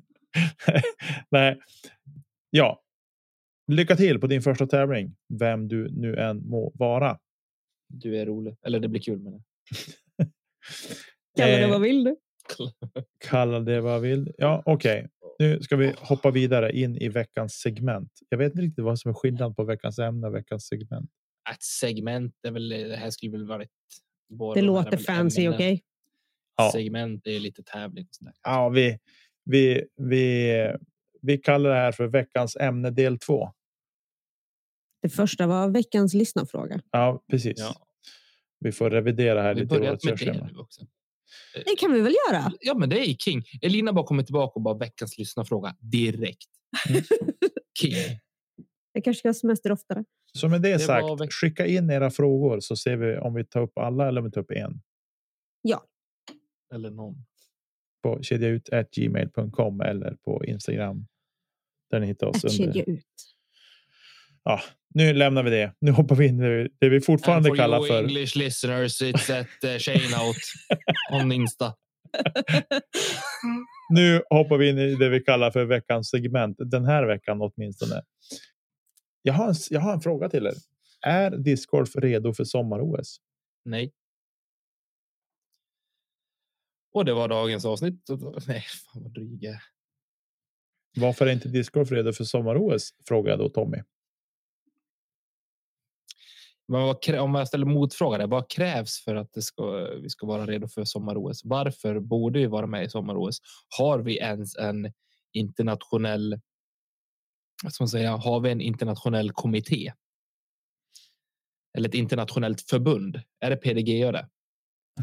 [1.30, 1.60] nej,
[2.50, 2.82] ja.
[3.70, 7.18] Lycka till på din första tävling, vem du nu än må vara.
[7.88, 8.56] Du är rolig.
[8.66, 9.42] Eller det blir kul med det.
[11.36, 12.16] Kalla det Eh, vad vill du?
[13.28, 14.32] Kalla det vad vill.
[14.38, 15.08] Ja, okej.
[15.38, 18.12] Nu ska vi hoppa vidare in i veckans segment.
[18.28, 21.10] Jag vet inte riktigt vad som är skillnad på veckans ämne och veckans segment.
[21.50, 23.70] Ett segment är väl, det här skulle väl vara ett...
[24.28, 25.82] båda Det låter fancy, okej?
[26.56, 26.70] Ja.
[26.72, 28.06] Segment är lite tävling.
[28.42, 28.98] Ja, vi,
[29.44, 30.52] vi, vi,
[31.22, 33.52] vi kallar det här för veckans ämne del två.
[35.02, 36.80] Det första var veckans lyssnarfråga.
[36.90, 37.58] Ja, precis.
[37.58, 37.74] Ja.
[38.60, 40.48] Vi får revidera här Vi lite i det körschema.
[40.52, 40.86] nu också.
[41.52, 42.52] Det kan vi väl göra?
[42.60, 43.44] Ja, men det är king.
[43.62, 46.48] Elina bara kommer tillbaka och bara veckans lyssnarfråga direkt.
[46.88, 47.02] Mm.
[47.80, 47.94] King.
[48.92, 50.04] Jag kanske ska ha semester oftare.
[50.32, 53.60] Så med det, Det sagt, skicka in era frågor så ser vi om vi tar
[53.62, 54.82] upp alla eller om vi tar upp en.
[56.74, 57.14] Eller någon.
[58.02, 61.06] På kedjaut.gmail.com eller på Instagram.
[61.90, 62.44] Där ni hittar oss.
[62.44, 62.92] Att kedja Under.
[62.98, 63.29] ut.
[64.44, 64.60] Ja,
[64.94, 65.74] nu lämnar vi det.
[65.80, 68.02] Nu hoppar vi in i det vi fortfarande And for kallar för.
[68.02, 70.36] English listeners, it's at uh, Shane out
[71.22, 71.74] on Insta.
[73.92, 76.56] Nu hoppar vi in i det vi kallar för veckans segment.
[76.58, 78.02] Den här veckan åtminstone.
[79.22, 80.54] Jag har en, jag har en fråga till er.
[81.06, 83.16] Är discgolf redo för sommar-OS?
[83.64, 83.92] Nej.
[86.92, 88.06] Och det var dagens avsnitt.
[88.46, 89.62] Nej, fan vad dryg jag är.
[90.96, 92.90] Varför är inte discgolf redo för sommar-OS?
[93.08, 93.78] Frågar jag då Tommy.
[96.70, 100.26] Men vad om jag ställer motfråga, där, vad krävs för att det ska, vi ska
[100.26, 101.40] vara redo för sommar-OS?
[101.44, 103.38] Varför borde vi vara med i sommar-OS?
[103.78, 104.92] Har vi ens en
[105.32, 106.40] internationell?
[107.68, 108.16] Som säga?
[108.16, 109.92] Har vi en internationell kommitté?
[111.78, 113.20] Eller ett internationellt förbund?
[113.40, 114.28] Är det PDG det?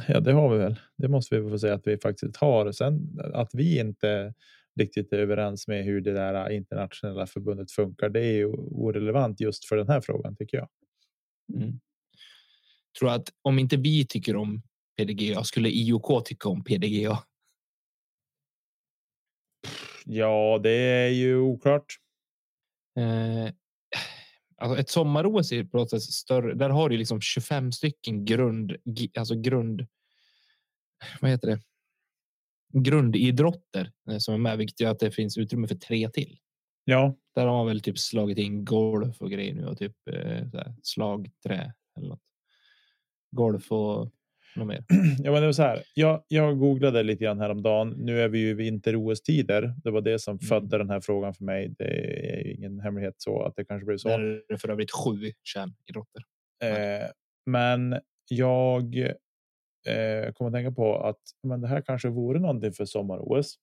[0.07, 0.79] Ja, det har vi väl.
[0.97, 2.71] Det måste vi få säga att vi faktiskt har.
[2.71, 4.33] Sen att vi inte
[4.79, 8.09] riktigt är överens med hur det där internationella förbundet funkar.
[8.09, 10.67] Det är ju orelevant just för den här frågan tycker jag.
[11.53, 11.79] Mm.
[12.99, 14.61] Tror att om inte vi tycker om
[14.97, 17.23] PDGA skulle IOK tycka om PDGA?
[20.05, 21.85] Ja, det är ju oklart.
[22.97, 23.53] Eh,
[24.57, 26.53] alltså ett sommar-OS är på något sätt större.
[26.53, 28.75] Där har du liksom 25 stycken grund,
[29.17, 29.87] alltså grund.
[31.21, 31.59] Vad heter det?
[32.73, 36.39] Grundidrotter eh, som är med, vilket gör att det finns utrymme för tre till.
[36.89, 40.15] Ja, Där har man väl typ slagit in golf och grejer nu och typ eh,
[40.53, 42.21] här, slagträ eller något.
[43.31, 44.11] Golf och
[44.55, 44.85] något mer.
[45.23, 45.83] ja men det var så här.
[45.93, 47.89] Jag, jag googlade lite grann häromdagen.
[47.97, 49.73] Nu är vi ju i vinter-OS-tider.
[49.83, 50.39] Det var det som Mm.
[50.39, 51.75] födde den här frågan för mig.
[51.77, 54.07] Det är ingen hemlighet så att det kanske blev så.
[54.09, 56.23] Där är det för övrigt sju kärnidrotter.
[56.63, 57.07] Eh,
[57.45, 62.85] men jag eh, kommer att tänka på att men det här kanske vore någonting för
[62.85, 63.55] sommar-OS.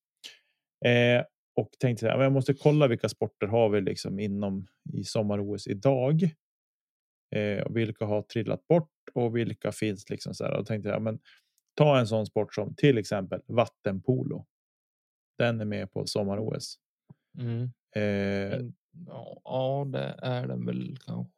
[0.87, 1.25] Eh,
[1.57, 6.23] och tänkte men jag måste kolla vilka sporter har vi liksom inom i sommar-OS idag.
[7.35, 10.57] Eh, och vilka har trillat bort och vilka finns liksom så här.
[10.57, 11.19] Och tänkte jag, men
[11.77, 14.47] ta en sån sport som till exempel vattenpolo.
[15.39, 16.79] Den är med på sommar-OS.
[17.39, 17.71] Mm.
[17.97, 18.61] Eh,
[19.45, 21.33] Ja, det är den väl kanske.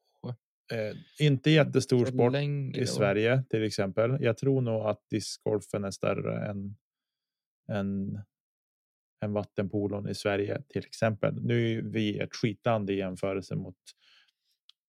[0.72, 0.96] Eh,
[1.26, 4.16] inte jättestor sport längre i Sverige till exempel.
[4.20, 6.76] Jag tror nog att discgolfen är större än,
[7.68, 8.20] än,
[9.24, 11.42] än vattenpolon i Sverige till exempel.
[11.42, 13.76] Nu är vi ett skitland i jämförelse mot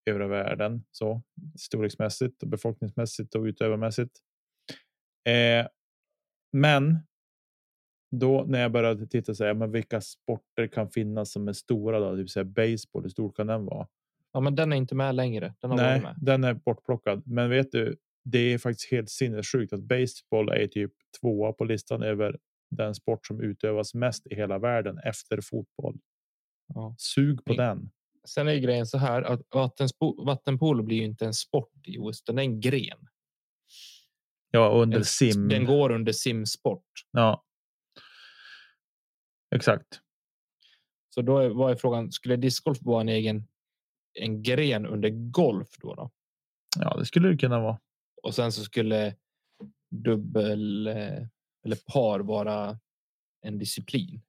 [0.06, 1.22] övriga världen så
[1.60, 4.20] storleksmässigt och befolkningsmässigt och utövarmässigt.
[5.30, 5.68] Eh,
[6.52, 7.00] men
[8.12, 12.00] då när jag började titta så här, men vilka sporter kan finnas som är stora
[12.00, 12.16] då?
[12.16, 13.88] Typ så här, baseball, hur stor kan den vara?
[14.32, 15.54] Ja, men den är inte med längre.
[15.60, 16.16] Den Nej, med.
[16.22, 17.24] den är bortplockad.
[17.26, 22.04] Men vet du, det är faktiskt helt sinnessjukt att baseball är typ tvåa på listan
[22.04, 22.38] över
[22.70, 26.00] den sport som utövas mest i hela världen efter fotboll.
[26.74, 26.96] Ja.
[26.98, 27.92] Sug på den.
[28.28, 31.98] Sen är ju grejen så här att vattenspo- vattenpolo blir ju inte en sport i
[31.98, 33.08] OS, den är en gren.
[34.52, 35.48] Ja, under En- sim.
[35.48, 36.86] Den går under simsport.
[37.12, 37.44] Ja.
[39.56, 40.02] Exakt.
[41.10, 42.12] Så då är, vad är frågan?
[42.12, 43.48] Skulle discgolf vara en egen
[44.14, 45.96] en gren under golf då?
[45.96, 46.12] då?
[46.80, 47.80] Ja, det skulle det kunna vara.
[48.24, 49.16] Och sen så skulle
[49.90, 51.28] dubbel eh,
[51.68, 52.80] eller par vara
[53.42, 54.22] en disciplin.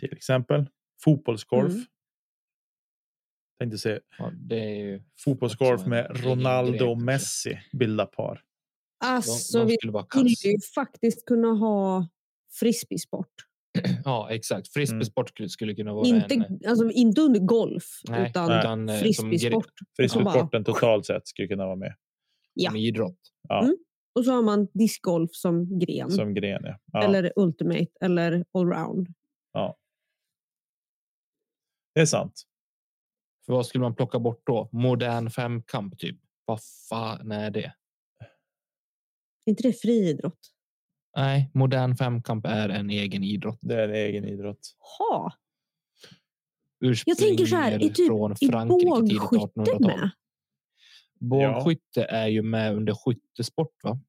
[0.00, 0.66] Till exempel
[1.04, 1.72] fotbollsgolf.
[1.72, 1.84] Mm.
[3.58, 7.04] Tänkte se Ja, det är ju fotbollsgolf med Ronaldo och kanske.
[7.04, 8.34] Messi bilda par.
[8.34, 12.08] De, Alltså, de vi skulle ju faktiskt kunna ha
[12.60, 13.32] frisbeesport.
[14.04, 14.68] Ja, exakt.
[14.68, 16.60] Frisbeesport skulle, skulle kunna vara Inte, en.
[16.68, 19.72] alltså, inte under golf, Nej, utan utan, eh, som frisbeesport.
[19.96, 21.94] Frisbeesporten totalt sett skulle kunna vara med
[22.54, 22.70] Ja.
[22.70, 23.18] Som idrott.
[23.48, 23.62] Ja.
[23.62, 23.76] Mm.
[24.16, 26.10] Och så har man discgolf som gren.
[26.10, 26.60] som gren.
[26.64, 26.78] Ja.
[26.92, 29.08] Ja, Eller ultimate eller allround.
[31.94, 32.42] det är sant.
[33.46, 34.68] För vad skulle man plocka bort då?
[34.72, 36.16] Modern femkamp typ.
[36.44, 37.74] Vad fan är det?
[39.44, 40.38] Är inte det friidrott?
[41.16, 43.58] Nej, modern femkamp är en egen idrott.
[43.60, 44.76] Det är en egen idrott.
[44.98, 45.32] Ha.
[46.80, 49.80] Ursprungligen Jag tänker så här, är typ från i Frankrike tidigt bågskytte 1800-tal.
[49.86, 50.10] med?
[51.18, 54.00] Bågskytte är ju med under skyttesport va?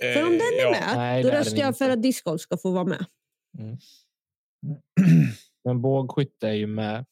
[0.00, 0.70] För om den är ja.
[0.70, 1.78] med, Nej, då röstar jag inte.
[1.78, 3.06] för att discgolf ska få vara med.
[5.64, 7.06] Men bågskytte är ju med.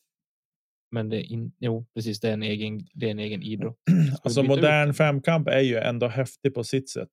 [0.90, 2.20] Men det är in, jo, precis.
[2.20, 3.78] Det är en egen, det är en egen idrott.
[4.16, 4.94] Ska Alltså ut modern den?
[4.94, 7.10] femkamp är ju ändå häftig på sitt sätt.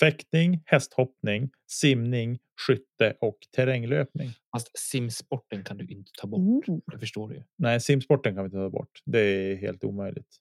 [0.00, 4.30] Fäktning, hästhoppning, simning, skytte och terränglöpning.
[4.52, 6.68] Fast simsporten kan du inte ta bort.
[6.68, 6.80] Mm.
[6.86, 7.42] Det förstår du ju.
[7.56, 9.02] Nej, simsporten kan vi inte ta bort.
[9.04, 10.36] Det är helt omöjligt.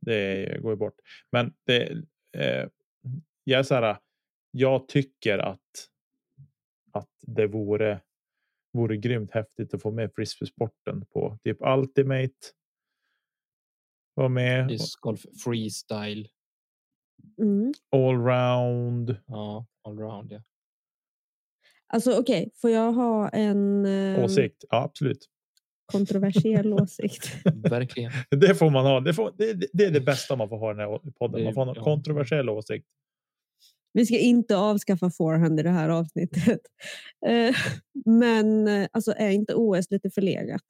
[0.00, 0.94] Det går ju bort.
[1.32, 1.82] Men det,
[2.36, 2.68] eh,
[3.44, 3.98] jag är så här.
[4.50, 5.88] Jag tycker att.
[6.92, 8.00] Att det vore.
[8.72, 12.34] Vore grymt häftigt att få med frisbeesporten på typ Ultimate.
[14.14, 16.28] Var med Discgolf freestyle.
[17.42, 17.72] Mm.
[17.92, 19.16] allround.
[19.26, 20.32] Ja, allround.
[20.32, 20.42] Ja.
[21.86, 24.64] Alltså okej, får jag ha en eh, Åsikt.
[24.70, 25.28] Ja, absolut.
[25.92, 27.32] kontroversiell åsikt?
[27.54, 28.12] Verkligen.
[28.30, 29.00] Det får man ha.
[29.00, 31.38] Det, får, det, det är det bästa man får ha i den här podden.
[31.40, 32.86] Det- Man får ha en kontroversiell åsikt.
[33.92, 36.60] Vi ska inte avskaffa forehand i det här avsnittet.
[37.26, 37.54] Eh,
[38.04, 40.62] Men eh, alltså, är inte OS lite förlegat?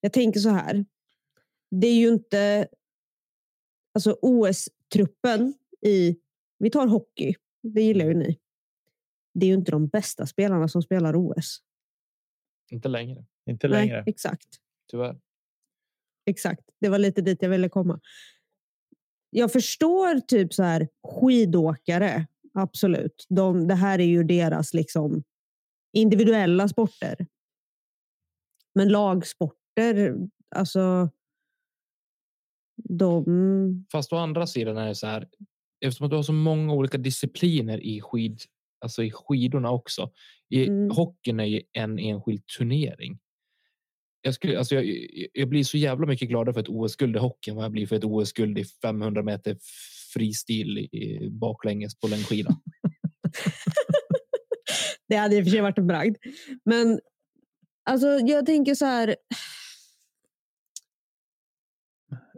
[0.00, 0.84] Jag tänker så här.
[1.70, 2.68] Det är ju inte...
[3.98, 5.54] Alltså OS-truppen
[5.86, 6.16] i...
[6.58, 7.34] Vi tar hockey.
[7.62, 8.38] Det gillar ju ni.
[9.34, 11.58] Det är ju inte de bästa spelarna som spelar OS.
[12.70, 13.94] Inte längre, Inte längre.
[13.94, 14.48] Nej, exakt.
[14.90, 15.20] tyvärr.
[16.26, 16.60] Exakt.
[16.80, 18.00] Det var lite dit jag ville komma.
[19.30, 22.26] Jag förstår typ så här skidåkare.
[22.54, 23.26] Absolut.
[23.28, 25.22] De, det här är ju deras liksom
[25.92, 27.26] individuella sporter.
[28.74, 30.16] Men lagsporter,
[30.56, 31.10] alltså.
[32.84, 33.86] De...
[33.92, 35.28] Fast å andra sidan är det så här.
[35.80, 38.40] Eftersom att du har så många olika discipliner i skid,
[38.80, 40.10] alltså i skidorna också.
[40.50, 40.90] I Mm.
[40.90, 43.18] hockeyn är ju en enskild turnering.
[44.22, 44.84] Jag, skulle, alltså jag,
[45.32, 47.96] jag blir så jävla mycket gladare för ett OS-guld i hockeyn vad jag blir för
[47.96, 49.56] ett OS-guld i 500 meter
[50.12, 52.56] fristil i baklänges på längdskida.
[55.08, 56.16] Det hade i och för sig varit en bragd.
[56.64, 57.00] Men
[57.90, 59.16] alltså, jag tänker så här.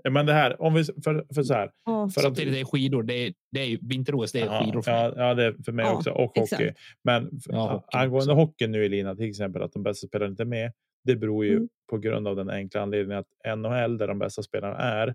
[0.02, 1.70] Ja, Men det här, om vi, för, för så här.
[1.84, 4.82] ja, För att, Samtidigt är skidor, det är, det är vinter-OS, det är ja, skidor
[4.82, 5.12] för mig.
[5.16, 6.10] ja, ja, det är för mig Ja, också.
[6.10, 6.62] Och exakt.
[6.62, 6.74] hockey.
[7.04, 8.44] Men Ja, hockey angående också.
[8.44, 10.72] hockeyn nu Elina, till exempel att de bästa spelarna inte är med.
[11.04, 11.68] Det beror ju Mm.
[11.90, 15.14] på grund av den enkla anledningen att NHL, där de bästa spelarna är,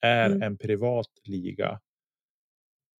[0.00, 0.42] är Mm.
[0.42, 1.80] en privat liga.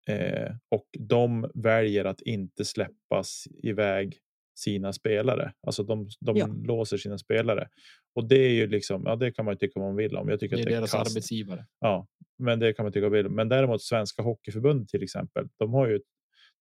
[0.09, 4.17] Eh, och de väljer att inte släppas iväg
[4.57, 5.53] sina spelare.
[5.67, 6.47] Alltså de, de Ja.
[6.47, 7.67] låser sina spelare.
[8.15, 10.29] Och det är ju liksom, ja det kan man tycka man vill om.
[10.29, 11.11] Jag tycker Det är att det är deras kast.
[11.11, 11.65] arbetsgivare.
[11.79, 13.29] Ja, men det kan man tycka vill.
[13.29, 15.99] Men däremot Svenska Hockeyförbundet till exempel, de har ju,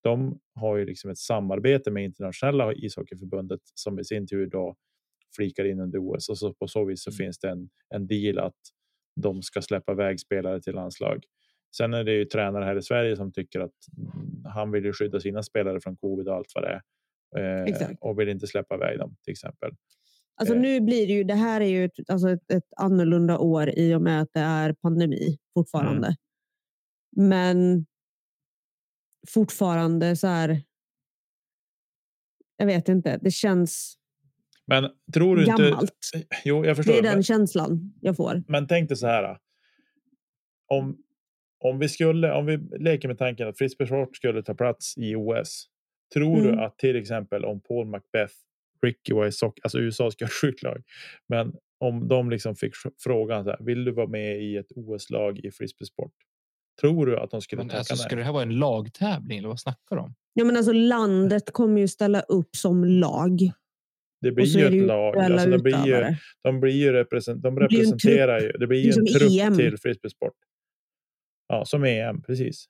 [0.03, 4.77] de har ju liksom ett samarbete med internationella ishockeyförbundet som i sin tur då
[5.37, 7.17] flikar in under OS och så på så vis så Mm.
[7.17, 8.55] finns det en, en deal att
[9.21, 11.25] de ska släppa iväg spelare till landslag.
[11.77, 14.93] Sen är det ju tränare här i Sverige som tycker att mm, han vill ju
[14.93, 16.81] skydda sina spelare från covid och allt vad det är.
[17.37, 19.71] Eh, och vill inte släppa iväg dem till exempel.
[20.37, 20.61] Alltså Eh.
[20.61, 23.95] nu blir det ju, det här är ju ett, alltså ett, ett annorlunda år i
[23.95, 26.07] och med att det är pandemi fortfarande.
[26.07, 27.29] Mm.
[27.29, 27.87] Men
[29.29, 30.63] fortfarande så här.
[32.57, 33.99] Jag vet inte, det känns
[34.67, 35.63] Men tror du inte?
[35.63, 35.93] gammalt.
[36.45, 36.93] Jo, jag förstår.
[36.93, 38.43] Det är men- den känslan jag får.
[38.49, 39.39] Men tänk dig så här.
[40.69, 40.99] Om,
[41.59, 45.69] om vi skulle, om vi leker med tanken att frisbeesport skulle ta plats i OS.
[46.15, 46.61] Tror du Mm.
[46.61, 48.35] att till exempel om Paul Macbeth,
[48.83, 50.83] Ricky Wysocki, alltså USA ska ha ett sjukt lag.
[51.29, 54.73] Men om de liksom fick fr- frågan så här, vill du vara med i ett
[54.77, 56.13] OS-lag i frisbeesport?
[56.81, 59.49] Tror du att de skulle Men tacka alltså, ska det här vara en lagtävling eller
[59.49, 60.15] vad snackar de om?
[60.33, 63.51] Ja, men alltså, landet kommer ju ställa upp som lag.
[64.21, 65.17] Det blir ju ett ju lag.
[65.17, 68.53] Alltså, de, blir ju, de blir ju represent, de Det blir ju en representerar ju.
[68.53, 69.57] Det blir ju Det en trupp EM.
[69.57, 70.35] till frisbeesport.
[71.49, 72.67] Ja, som EM, precis.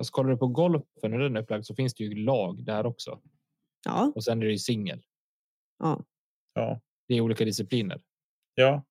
[0.00, 2.86] Fast kollar du på golfen när den är upplagd så finns det ju lag där
[2.86, 3.20] också.
[3.84, 5.02] Ja, Och sen är det ju singel.
[5.78, 6.04] ja.
[6.54, 8.02] Ja, Det är olika discipliner.
[8.54, 8.84] ja.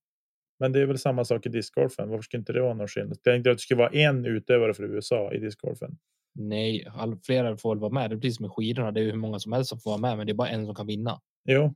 [0.62, 2.10] Men det är väl samma sak i discgolfen.
[2.10, 3.12] Varför skulle inte det vara någon skillnad?
[3.12, 5.97] Jag tänkte att det skulle vara en utövare för USA i discgolfen.
[6.34, 8.10] Nej, all, flera får väl vara med.
[8.10, 8.91] Det är precis med skidorna.
[8.91, 10.49] Det är ju hur många som helst som får vara med, men det är bara
[10.49, 11.74] en som kan vinna Jo,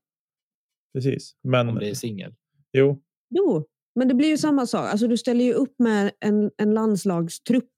[0.93, 1.35] precis.
[1.43, 2.35] om Men det är singel.
[2.71, 3.65] jo, Jo,
[3.95, 4.89] men det blir ju samma sak.
[4.91, 7.71] Alltså, du ställer ju upp med en, en landslagstrupp.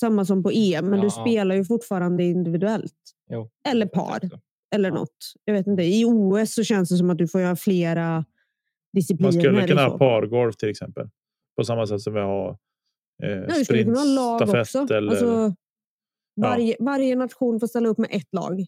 [0.00, 2.94] Samma som på EM, men Ja, du spelar ju fortfarande individuellt.
[3.30, 4.20] Jo, Eller par,
[4.74, 4.94] eller Ja.
[4.94, 5.32] något.
[5.44, 5.82] Jag vet inte.
[5.82, 8.24] I OS så känns det som att du får göra flera
[8.92, 9.32] discipliner.
[9.32, 9.98] man skulle kunna ha fall.
[9.98, 11.08] pargolf till exempel.
[11.56, 12.58] På samma sätt som vi har
[13.22, 14.94] eh, Ja, du skulle kunna ha lag sprintstafett också.
[14.94, 15.10] eller...
[15.10, 15.54] Alltså,
[16.40, 18.66] varje, varje nation får ställa upp med ett lag.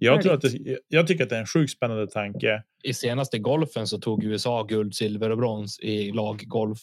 [0.00, 2.62] jag, tror att det, jag tycker att det är en sjukt spännande tanke.
[2.82, 6.78] I senaste golfen så tog USA guld, silver och brons i laggolf.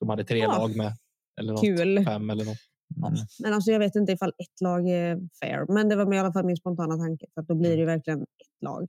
[0.00, 0.58] De hade tre Ja.
[0.58, 0.92] lag med.
[1.40, 2.04] Eller något, Kul.
[2.04, 2.58] Fem eller något.
[2.96, 3.12] Mm.
[3.42, 5.74] Men alltså, jag vet inte ifall ett lag är fair.
[5.74, 7.26] Men det var i alla fall min spontana tanke.
[7.34, 8.86] För att då blir det ju verkligen ett lag.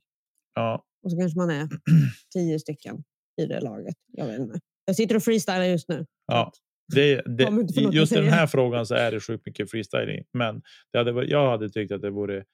[0.54, 1.68] Ja, Och så kanske man är
[2.34, 3.04] tio stycken
[3.42, 3.94] i det laget.
[4.12, 4.60] Jag vet inte.
[4.84, 6.06] Jag sitter och freestylar just nu.
[6.26, 6.52] Ja.
[6.94, 7.48] det, det,
[7.92, 10.24] just i den här frågan så är det sjukt mycket freestyling.
[10.32, 12.44] Men det hade, jag hade tyckt att det vore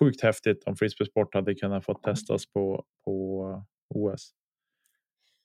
[0.00, 3.64] sjukt häftigt om frisbeesport hade kunnat få testas på, på
[3.94, 4.30] OS.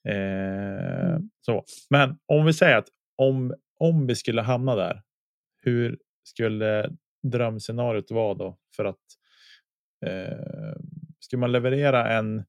[0.08, 1.30] Eh, Mm.
[1.40, 1.64] så.
[1.90, 5.02] Men om vi säger att om, om vi skulle hamna där,
[5.62, 6.90] hur skulle
[7.22, 8.58] drömscenariot vara då?
[8.76, 9.00] För att
[10.06, 10.76] eh,
[11.20, 12.44] skulle man leverera en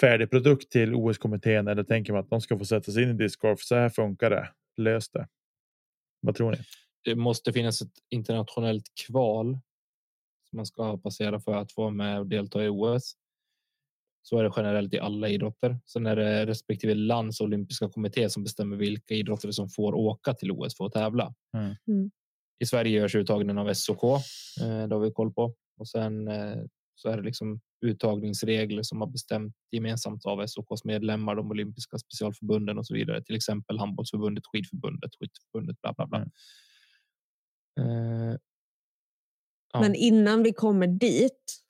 [0.00, 3.12] färdig produkt till OS-kommittén eller tänker man att de ska få sätta sig in i
[3.12, 3.60] discgolf?
[3.60, 4.50] Så här funkar det.
[4.76, 5.28] Lös det.
[6.20, 6.58] Vad tror ni?
[7.04, 9.58] Det måste finnas ett internationellt kval
[10.50, 13.16] som man ska passera för att få vara med och delta i OS.
[14.26, 15.78] Så är det generellt i alla idrotter.
[15.86, 20.52] Sen är det respektive lands olympiska kommitté som bestämmer vilka idrottare som får åka till
[20.52, 21.34] OS för att tävla.
[21.56, 21.74] Mm.
[21.88, 22.10] Mm.
[22.58, 24.02] I Sverige görs uttagningen av SOK.
[24.04, 25.54] Eh, det har vi koll på.
[25.78, 26.56] Och sen eh,
[26.94, 32.78] så är det liksom uttagningsregler som har bestämt gemensamt av SOKs medlemmar, de olympiska specialförbunden
[32.78, 33.22] och så vidare.
[33.24, 36.18] Till exempel handbollsförbundet, skidförbundet, skytteförbundet, bla bla bla.
[36.18, 36.30] Mm.
[38.30, 38.36] Eh,
[39.72, 39.80] ja.
[39.80, 41.63] Men innan vi kommer dit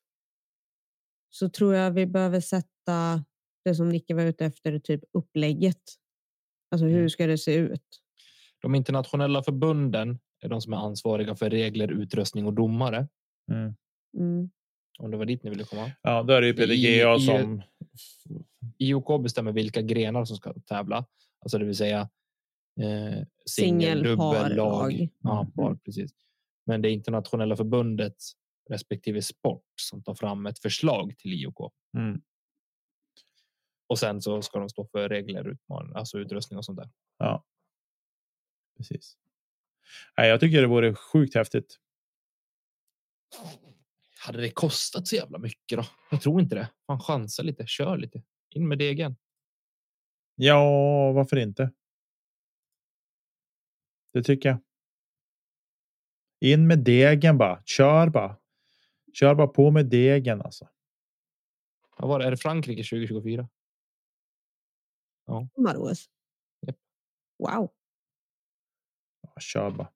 [1.35, 3.25] så tror jag vi behöver sätta
[3.65, 5.81] det som Nicke var ute efter, typ upplägget.
[6.71, 7.11] Alltså hur Mm.
[7.11, 7.83] ska det se ut?
[8.63, 13.09] De internationella förbunden är de som är ansvariga för regler, utrustning och domare.
[13.53, 13.75] Mm.
[14.19, 14.51] Mm.
[14.99, 15.91] Om det var dit ni ville komma.
[16.03, 17.63] Ja, då är det ju PDGA som.
[18.79, 21.05] IOK bestämmer vilka grenar som ska tävla,
[21.41, 22.01] alltså det vill säga
[22.81, 24.57] eh, Singel, dubbel, lag.
[24.57, 25.09] lag.
[25.23, 25.53] Ja, Mm.
[25.53, 26.11] par, precis.
[26.67, 28.17] Men det internationella förbundet
[28.71, 32.23] respektive sport som tar fram ett förslag till IOK Mm.
[33.87, 36.91] och sen så ska de stå för regler, utmaningar, alltså utrustning och sånt där.
[37.19, 37.45] Ja.
[38.77, 39.17] Precis.
[40.17, 41.81] Nej, jag tycker det vore sjukt häftigt.
[44.27, 45.85] Hade det kostat så jävla mycket då?
[46.11, 46.71] Jag tror inte det.
[46.89, 48.23] Man chansar lite, kör lite.
[48.51, 49.17] In med degen.
[50.35, 51.73] Ja, varför inte?
[54.13, 54.59] Det tycker jag.
[56.41, 57.63] In med degen bara.
[57.65, 58.37] Kör bara.
[59.15, 60.69] Kör bara på med degen alltså.
[61.97, 62.25] Vad var det?
[62.25, 63.49] Är det Frankrike 2024?
[65.27, 66.11] Sommaros.
[66.67, 66.77] Japp.
[67.39, 67.73] Wow.
[69.23, 69.93] Ja, kör bara.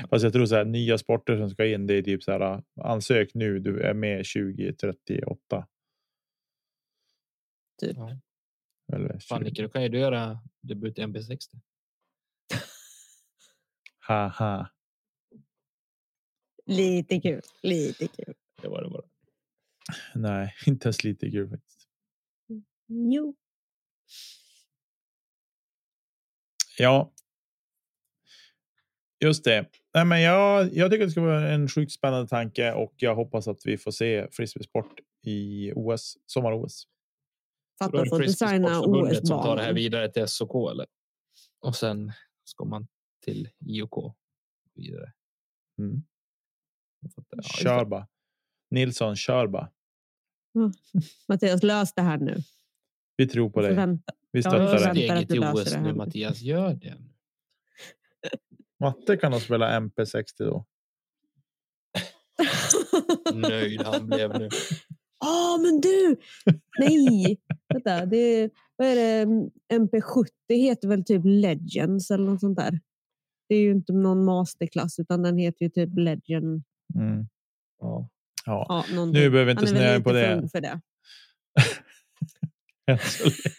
[0.10, 1.86] Fast jag tror så här nya sporter som ska in.
[1.86, 2.62] Det är typ så här.
[2.80, 3.58] Ansök nu.
[3.58, 5.68] Du är med 2038.
[7.80, 7.96] Typ.
[7.96, 8.18] Ja.
[8.92, 9.20] Eller 20.
[9.20, 11.60] Fan Nicke, då kan ju du göra debut i NB60.
[13.98, 14.75] Haha.
[16.66, 17.42] Lite kul.
[17.62, 18.34] Lite kul.
[18.62, 19.02] Det var det bara.
[20.14, 21.88] Nej, inte ens lite kul faktiskt.
[22.88, 23.36] Jo.
[26.78, 27.12] Ja.
[29.24, 29.70] Just det.
[29.94, 33.48] Nej, men jag, jag tycker det ska vara en sjukt spännande tanke och jag hoppas
[33.48, 36.86] att vi får se frisbeesport i OS, sommar-OS.
[37.78, 39.74] Fattar få designa Frisbeesportförbundet som tar det här OS-banan.
[39.74, 40.86] vidare till SOK eller?
[41.60, 42.12] Och sen
[42.44, 42.86] ska man
[43.24, 44.16] till IOK
[44.74, 45.12] vidare.
[45.78, 46.02] Mm.
[47.30, 47.86] Ja, Kör det.
[47.86, 48.06] bara.
[48.70, 49.70] Nilsson, kör bara.
[51.28, 52.36] Mattias, lös det här nu.
[53.16, 53.74] Vi tror på dig.
[54.32, 55.08] Vi Ja, stöttar jag dig.
[55.08, 55.94] Steget till OS det nu.
[55.94, 56.94] Mattias, gör det.
[58.80, 60.66] Matte kan nog spela MP60 då.
[63.34, 64.48] Nöjd han blev nu.
[65.20, 66.16] Ja, men du!
[66.78, 67.40] Nej!
[67.68, 69.24] Vänta, det är, vad är det?
[69.74, 72.80] MP70 heter väl typ Legends eller något sånt där.
[73.48, 76.62] Det är ju inte någon masterklass utan den heter ju typ Legend.
[76.94, 77.26] Mm.
[77.80, 78.08] Ja.
[78.46, 78.66] Ja.
[78.68, 79.14] Ja, Nu någonting.
[79.32, 80.48] behöver vi inte snöa in på det.
[80.52, 80.80] för det.
[82.86, 83.56] Än så länge.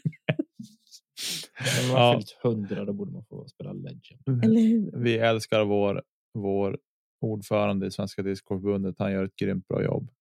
[1.82, 2.08] När man Ja.
[2.08, 4.44] har fyllt hundra då borde man få spela Legend.
[4.44, 4.92] Eller hur?
[5.04, 6.04] Vi älskar vår,
[6.34, 6.78] vår
[7.22, 8.96] ordförande i Svenska Discgolfförbundet.
[9.00, 10.12] Han gör ett grymt bra jobb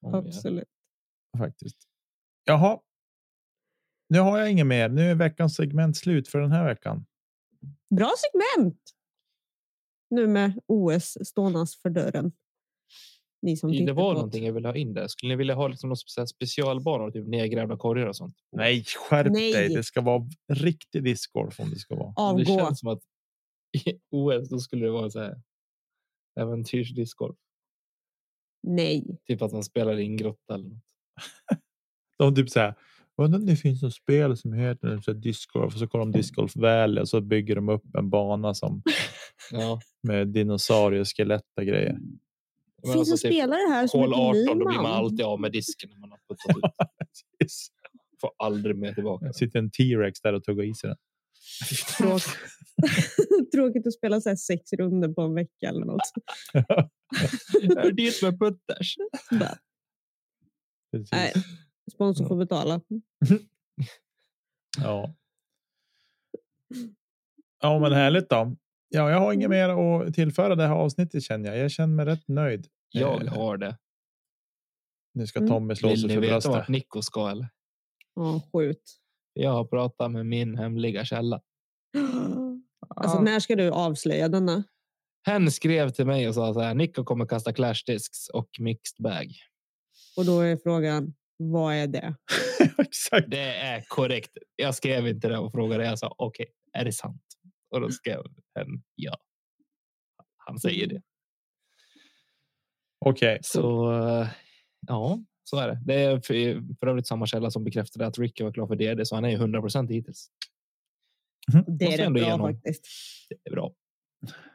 [0.00, 0.16] ja.
[0.18, 0.68] Absolut.
[1.38, 1.76] faktiskt.
[2.44, 2.78] Jaha.
[4.08, 4.88] Nu har jag inget mer.
[4.88, 7.06] Nu är veckans segment slut för den här veckan.
[7.96, 8.80] Bra segment!
[10.10, 12.32] Nu med OS ståendes för dörren.
[13.42, 15.08] Ni som Det var på någonting jag ville ha in där.
[15.08, 18.36] Skulle ni vilja ha liksom någon specialbanor, typ nedgrävda korgar och sånt?
[18.52, 19.52] Nej, skärp Nej.
[19.52, 19.68] dig.
[19.68, 22.08] Det ska vara riktig discgolf om det ska vara.
[22.08, 22.58] Det Avgå.
[22.58, 23.02] känns som att
[23.86, 25.42] i OS då skulle det vara så här
[26.40, 27.36] äventyrsdiscgolf.
[28.62, 29.18] Nej.
[29.26, 30.82] Typ att man spelar i en grotta eller något.
[32.18, 32.74] De typ så här.
[33.18, 36.12] Undrar om det finns något spel som heter så här discgolf och så kollar de
[36.12, 38.82] discgolf Valley och så bygger de upp en bana som
[39.50, 41.92] Ja, med dinosaurieskelett och grejer.
[41.92, 45.22] Det men finns alltså en typ spelare här som heter 18 då blir man alltid
[45.22, 47.50] av med disken när man har puttat ut.
[48.20, 49.26] Får aldrig mer tillbaka.
[49.26, 50.96] Det sitter en T-rex där och tuggar i sig den.
[51.98, 52.36] Tråkigt.
[53.54, 56.00] Tråkigt att spela så här sex runder på en vecka eller något.
[57.62, 58.96] Jag är dit med putters.
[61.12, 61.32] Nej,
[61.90, 62.80] sponsor får betala.
[64.82, 65.14] Ja.
[67.60, 68.56] Ja, men härligt då.
[68.88, 71.58] Ja, jag har inget mer att tillföra det här avsnittet känner jag.
[71.58, 72.66] Jag känner mig rätt nöjd.
[72.90, 73.78] Jag Eh, har det.
[75.14, 75.50] Nu ska Mm.
[75.50, 76.52] Tommy slå Vill sig ni för veta bröstet.
[76.52, 77.48] vart Nico ska eller?
[78.14, 78.98] Ja, skjut.
[79.32, 81.40] Jag har pratat med min hemliga källa.
[82.96, 83.22] Alltså, Ja.
[83.22, 84.64] när ska du avslöja denna?
[85.26, 86.74] Hen skrev till mig och sa så här.
[86.74, 89.32] Nico kommer kasta clash discs och mixed bag.
[90.16, 92.14] Och då är frågan, vad är det?
[92.78, 93.30] Exakt.
[93.30, 94.30] Det är korrekt.
[94.56, 95.84] Jag skrev inte det och frågade.
[95.84, 97.22] Jag sa okej, är det sant?
[97.70, 98.22] Och då skrev
[98.54, 99.16] hen ja.
[100.36, 101.02] Han säger det.
[102.98, 103.38] Okej.
[103.42, 104.28] Så eh,
[104.86, 105.82] ja, så är det.
[105.86, 109.14] Det är för, övrigt samma källa som bekräftade att Ricky var klar för DD, så
[109.14, 110.30] han är ju 100 procent hittills.
[111.52, 112.54] Det Måste är rätt bra ge honom.
[112.54, 112.86] faktiskt.
[113.28, 113.74] Det är bra.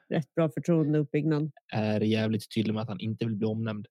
[0.09, 1.51] Rätt bra förtroendeuppbyggnad.
[1.73, 3.87] Är jävligt tydlig med att han inte vill bli omnämnd.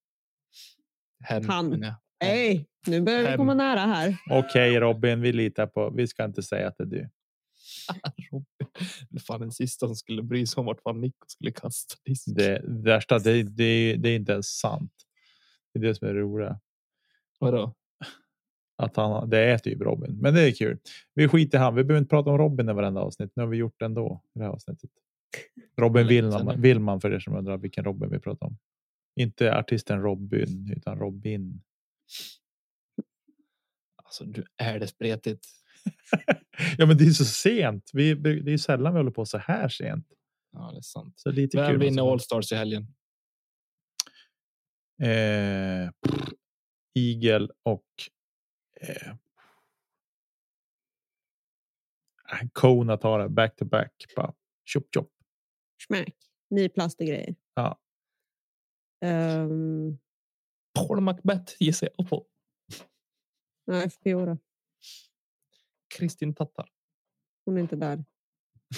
[1.24, 1.84] Hen, Han.
[2.22, 4.16] Hej, nu börjar vi komma nära här.
[4.30, 5.90] Okej Robin, vi litar på.
[5.90, 7.08] Vi ska inte säga att det är du.
[8.30, 9.20] Robin.
[9.26, 12.24] Fan den sista som skulle bry sig om vart fan Nico skulle kasta disk.
[12.26, 14.92] Det värsta, det, det, det är inte ens sant.
[15.74, 16.60] Det är det som är det roliga.
[17.38, 17.74] Vadå?
[18.76, 20.78] Att han, det är typ Robin, men det är kul.
[21.14, 21.74] Vi skiter i han.
[21.74, 23.32] Vi behöver inte prata om Robin i varenda avsnitt.
[23.34, 24.90] Nu har vi gjort det ändå i det här avsnittet.
[25.76, 26.60] Robin Willman.
[26.60, 28.56] Willman för er som undrar vilken Robin vi pratar om.
[29.16, 31.62] Inte artisten Robin utan Robin.
[34.04, 35.46] Alltså, du är det spretigt.
[36.78, 37.90] ja, men det är så sent.
[37.92, 40.06] Vi, det är sällan vi håller på så här sent.
[40.52, 41.14] Ja, det är sant.
[41.16, 41.80] Så lite Vem kul.
[41.80, 42.94] vinner måste All Stars i helgen?
[45.02, 46.28] Eh, pff,
[46.94, 47.86] Igel och
[48.80, 49.08] eh,
[52.32, 54.04] äh, Kona tar det back to back.
[54.16, 54.34] Bara,
[54.72, 55.10] chop, chop.
[55.86, 56.14] Smack.
[56.50, 57.34] Ny plast och grejer.
[57.54, 57.78] Ja.
[59.04, 59.98] Um,
[60.74, 62.26] Paul Macbeth gissar jag på.
[63.66, 64.38] nej, Fiora.
[65.98, 66.68] Kristin Tattar.
[67.44, 68.04] Hon är inte där.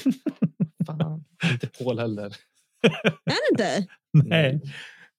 [0.86, 1.24] Fan.
[1.53, 2.36] inte Paul heller.
[3.24, 3.88] Är det inte?
[4.28, 4.61] Nej.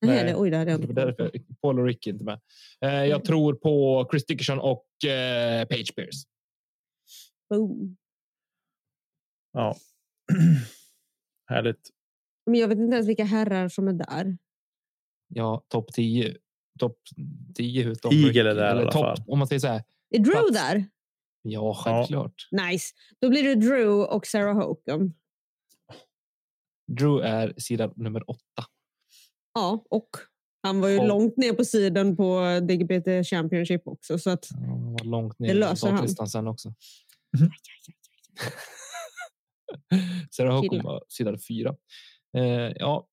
[0.02, 0.24] Nej.
[0.24, 0.36] Nej.
[0.36, 2.40] Oj, det hade jag Det inte därför Paul och Rick är inte med.
[2.82, 6.26] Eh, jag tror på Chris Dickerson och eh, Page Pierce.
[7.50, 7.98] Boom.
[9.52, 9.76] Ja.
[11.50, 11.90] Härligt.
[12.46, 14.38] Men jag vet inte ens vilka herrar som är där.
[15.28, 16.38] Ja, topp 10.
[16.80, 16.98] Topp
[17.56, 19.24] 10 utom Eagle är där i Eller alla topp- fall.
[19.28, 19.84] Om man säger så här.
[20.10, 20.52] Är Drew Plats.
[20.54, 20.86] där?
[21.42, 22.48] Ja, självklart.
[22.52, 22.94] Nice.
[23.22, 25.14] Då blir det Drew och Sarah Hokum.
[26.98, 28.64] Drew är sida nummer åtta.
[29.54, 30.10] Ja, och
[30.64, 34.20] han var ju Och- långt ner på sidan på DGPT Championship också.
[34.20, 36.28] Så att, Ja, Han var långt Det ner i löser han.
[36.30, 36.70] sen också.
[37.40, 37.50] Mhm.
[40.32, 40.84] Sarah Killar.
[40.84, 41.76] var sida fyra.
[42.38, 42.44] Eh,
[42.76, 43.08] ja.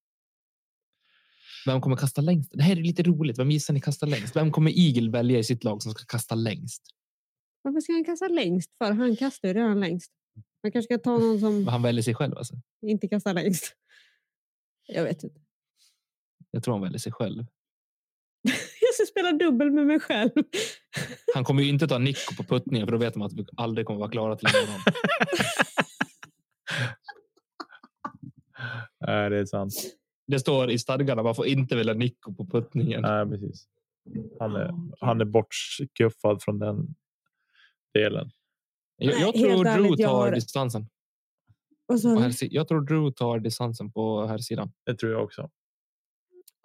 [1.67, 2.51] Vem kommer kasta längst?
[2.55, 3.39] Det här är lite roligt.
[3.39, 4.37] Vem gissar ni kastar längst?
[4.37, 6.83] Vem kommer Eagle välja i sitt lag som ska kasta längst?
[7.63, 8.71] varför ska han kasta längst?
[8.79, 10.13] För han kastar ju redan längst.
[10.63, 12.55] Man kanske ska ta någon som Han väljer sig själv alltså.
[12.87, 13.77] inte kastar längst.
[14.87, 15.41] Jag vet inte.
[16.51, 17.47] Jag tror han väljer sig själv.
[18.81, 20.31] Jag ska spela dubbel med mig själv.
[21.35, 23.87] Han kommer ju inte ta Nico på puttningen för då vet man att vi aldrig
[23.87, 24.81] kommer vara klara till imorgon.
[29.07, 29.75] Nej, det är sant.
[30.27, 33.03] Det står i stadgarna man får inte välja Nico på puttningen.
[33.03, 33.67] Nej, precis.
[34.41, 34.93] Han är, okej.
[35.01, 36.95] han är bortskuffad från den
[37.95, 38.31] delen.
[38.97, 40.89] Jag, jag Nej, tror Drew tar har- distansen.
[42.19, 44.73] Här, jag tror Drew tar distansen på här sidan.
[44.87, 45.51] Det tror jag också.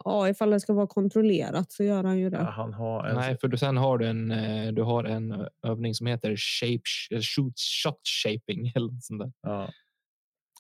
[0.04, 2.38] ja, ifall det ska vara kontrollerat så gör han ju det.
[2.38, 3.16] Ja, han har en...
[3.16, 6.82] Nej, för du, sen har du en, eh, du har en övning som heter shape,
[7.12, 8.72] eller shoot, shot shaping.
[8.76, 9.32] Eller sånt där.
[9.42, 9.70] Ja,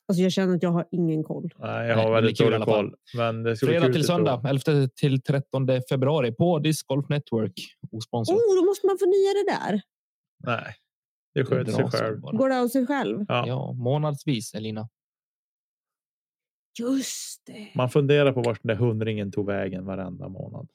[0.08, 1.53] Alltså, jag känner att jag har ingen koll.
[1.60, 2.95] nej, jag har väldigt dålig koll.
[3.18, 4.03] Men det Fredag till prova.
[4.03, 7.53] söndag, 11 till 13 februari på Disc Golf Network.
[7.91, 8.38] Osponsrat.
[8.38, 9.82] Oh, då måste man förnya det där.
[10.43, 10.76] Nej,
[11.34, 12.20] det Det sköter sig själv.
[12.22, 12.38] bara.
[12.38, 13.26] Går det av sig själv?
[13.28, 13.47] Ja.
[13.47, 14.89] Ja, månadsvis Elina.
[16.80, 17.68] Just det.
[17.76, 20.70] Man funderar på vart den där hundringen tog vägen varenda månad.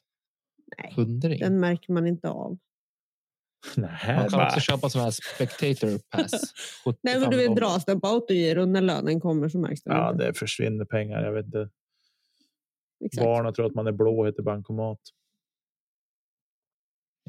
[0.77, 1.39] Nej, Hundring.
[1.39, 2.57] den märker man inte av.
[3.77, 6.31] Nej, Man kan bara- också köpa sån här spectator pass.
[7.01, 7.61] Nej, men 75 du vet, dollar.
[7.61, 10.25] dras den på autogiro när lönen kommer så märks den Ja, inte.
[10.25, 11.23] det försvinner pengar.
[11.23, 11.69] Jag vet inte.
[13.05, 13.23] Exakt.
[13.25, 14.99] Barnen tror att man är blå heter bankomat.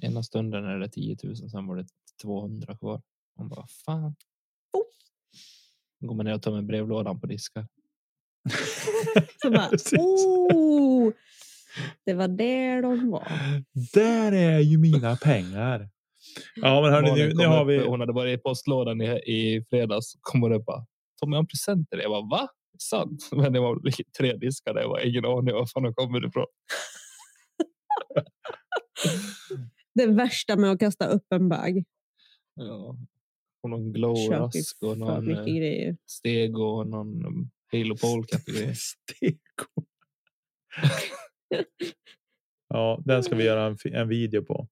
[0.02, 1.86] Ena stunden är det 10 000, sen var det
[2.22, 3.02] 200 kvar.
[3.38, 4.14] Man bara, fan.
[6.00, 7.66] Då går man ner och tömmer brevlådan på diskar.
[9.42, 9.68] Så bara,
[9.98, 11.12] oh,
[12.04, 13.28] det var där de var.
[13.94, 15.88] Där är ju mina pengar.
[16.54, 17.88] Ja, men hörni, nu, nu har upp, vi.
[17.88, 20.14] Hon hade varit i postlådan i, i fredags.
[20.20, 20.86] Kom hon upp bara,
[21.20, 22.04] Tommy jag har en present till dig.
[22.04, 22.48] Jag bara, va?
[22.78, 23.28] Sant?
[23.32, 23.80] Men det var
[24.18, 24.74] tre diskar.
[24.74, 26.46] Jag var ingen aning var fan de kommer ifrån.
[29.94, 31.84] Det värsta med att kasta upp en bag.
[32.54, 32.96] Ja.
[33.62, 35.96] Och någon glow-rask och någon eh, grejer.
[36.06, 38.74] steg och någon um, Halo Pole-kategori.
[38.76, 39.84] Steko.
[42.68, 44.68] Ja, den ska vi göra en, en video på.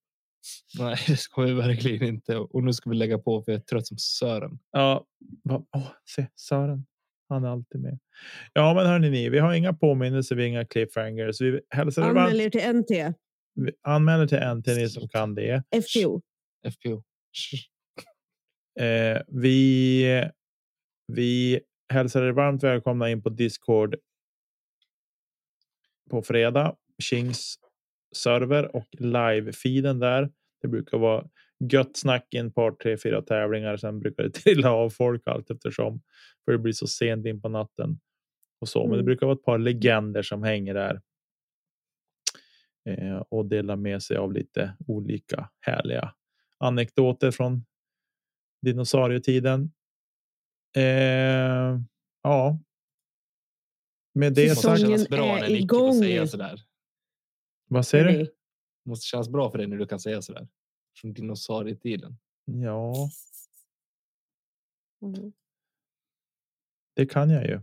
[0.79, 2.37] Nej, det ska vi verkligen inte.
[2.37, 4.59] Och nu ska vi lägga på för jag är trött som Sören.
[4.70, 5.07] Ja,
[5.75, 6.87] åh, se Sören.
[7.29, 7.99] Han är alltid med.
[8.53, 11.41] Ja, men hörni, ni, vi har inga påminnelser, vi har inga cliffhangers.
[11.41, 12.41] Vi hälsar er Anmäl varmt.
[12.41, 13.14] er till NT,
[13.55, 15.62] Vi anmäler till en till ni som kan det.
[15.83, 16.20] FTO.
[16.70, 17.03] FPO.
[18.81, 20.25] Eh, vi,
[21.12, 21.61] vi
[21.93, 23.97] hälsar er varmt välkomna in på Discord
[26.11, 26.77] på fredag.
[27.03, 27.55] Kings
[28.16, 30.31] server och live-feeden där.
[30.62, 31.24] Det brukar vara
[31.72, 33.76] gött snack i en par, tre, fyra tävlingar.
[33.76, 36.02] Sen brukar det trilla av folk allt eftersom.
[36.44, 38.00] För det blir så sent in på natten.
[38.60, 38.80] Och så.
[38.82, 39.04] Men det Mm.
[39.06, 41.00] brukar vara ett par legender som hänger där.
[42.88, 46.14] Eh, och delar med sig av lite olika härliga
[46.58, 47.64] anekdoter från
[48.62, 49.72] dinosaurietiden.
[50.76, 51.78] Eh,
[52.22, 52.58] ja.
[54.14, 54.80] Med det Det måste sagt.
[54.80, 55.94] Säsongen är igång.
[55.94, 56.60] säga sådär.
[57.68, 58.26] Vad säger du?
[58.85, 60.49] Måste kännas bra för dig när du kan säga sådär.
[61.01, 62.16] Från dinosaurietiden.
[62.45, 63.09] Ja,
[65.03, 65.33] mm.
[66.97, 67.61] det kan jag ju.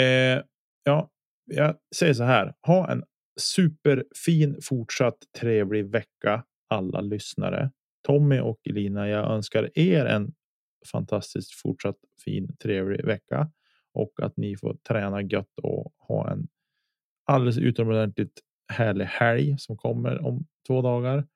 [0.00, 0.42] Eh,
[0.84, 1.10] ja,
[1.44, 2.54] jag säger så här.
[2.66, 3.04] Ha en
[3.40, 7.70] superfin fortsatt trevlig vecka alla lyssnare.
[8.06, 10.34] Tommy och Elina, jag önskar er en
[10.92, 13.50] fantastiskt fortsatt fin trevlig vecka
[13.92, 16.48] och att ni får träna gött och ha en
[17.24, 21.28] alldeles utomordentligt härlig helg som kommer om två dagar.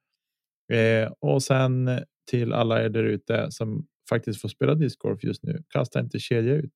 [0.72, 1.91] Eh, och sen
[2.31, 5.64] till alla er där ute som faktiskt får spela discgolf just nu.
[5.68, 6.74] Kasta inte kedja ut.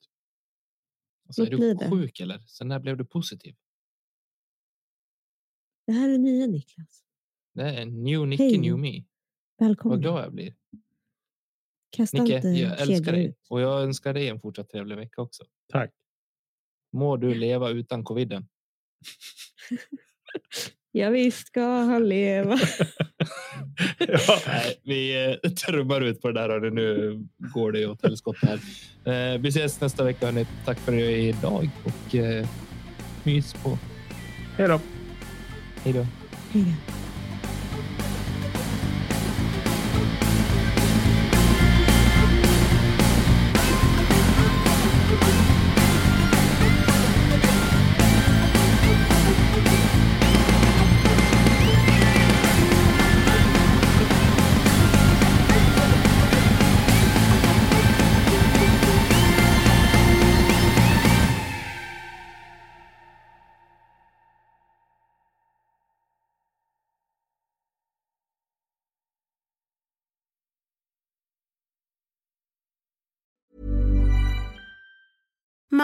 [1.26, 1.90] Alltså, är du det?
[1.90, 2.38] sjuk eller?
[2.38, 3.56] Sen när blev du positiv?
[5.86, 7.02] Det här är nya Niklas.
[7.54, 8.58] Det är new Nicky, Hej.
[8.58, 9.04] new me.
[9.58, 9.96] Välkommen.
[9.98, 10.54] Vad glad jag blir.
[11.90, 13.26] Kasta Nicke, inte jag älskar dig.
[13.26, 13.46] ut.
[13.50, 15.44] Och jag önskar dig en fortsatt trevlig vecka också.
[15.68, 15.90] Tack.
[16.92, 18.48] Må du leva utan coviden.
[20.92, 22.54] Ja, visst ska han leva.
[23.98, 24.38] ja.
[24.46, 26.48] Nej, vi eh, trummar ut på det där.
[26.48, 26.70] Hörni.
[26.70, 28.60] Nu går det åt helskott här.
[29.04, 30.26] Eh, vi ses nästa vecka.
[30.26, 30.46] Hörni.
[30.64, 32.46] Tack för idag och eh,
[33.24, 33.78] mys på.
[34.56, 34.80] Hej då.
[35.84, 36.06] Hej då.
[36.52, 36.99] Hej då.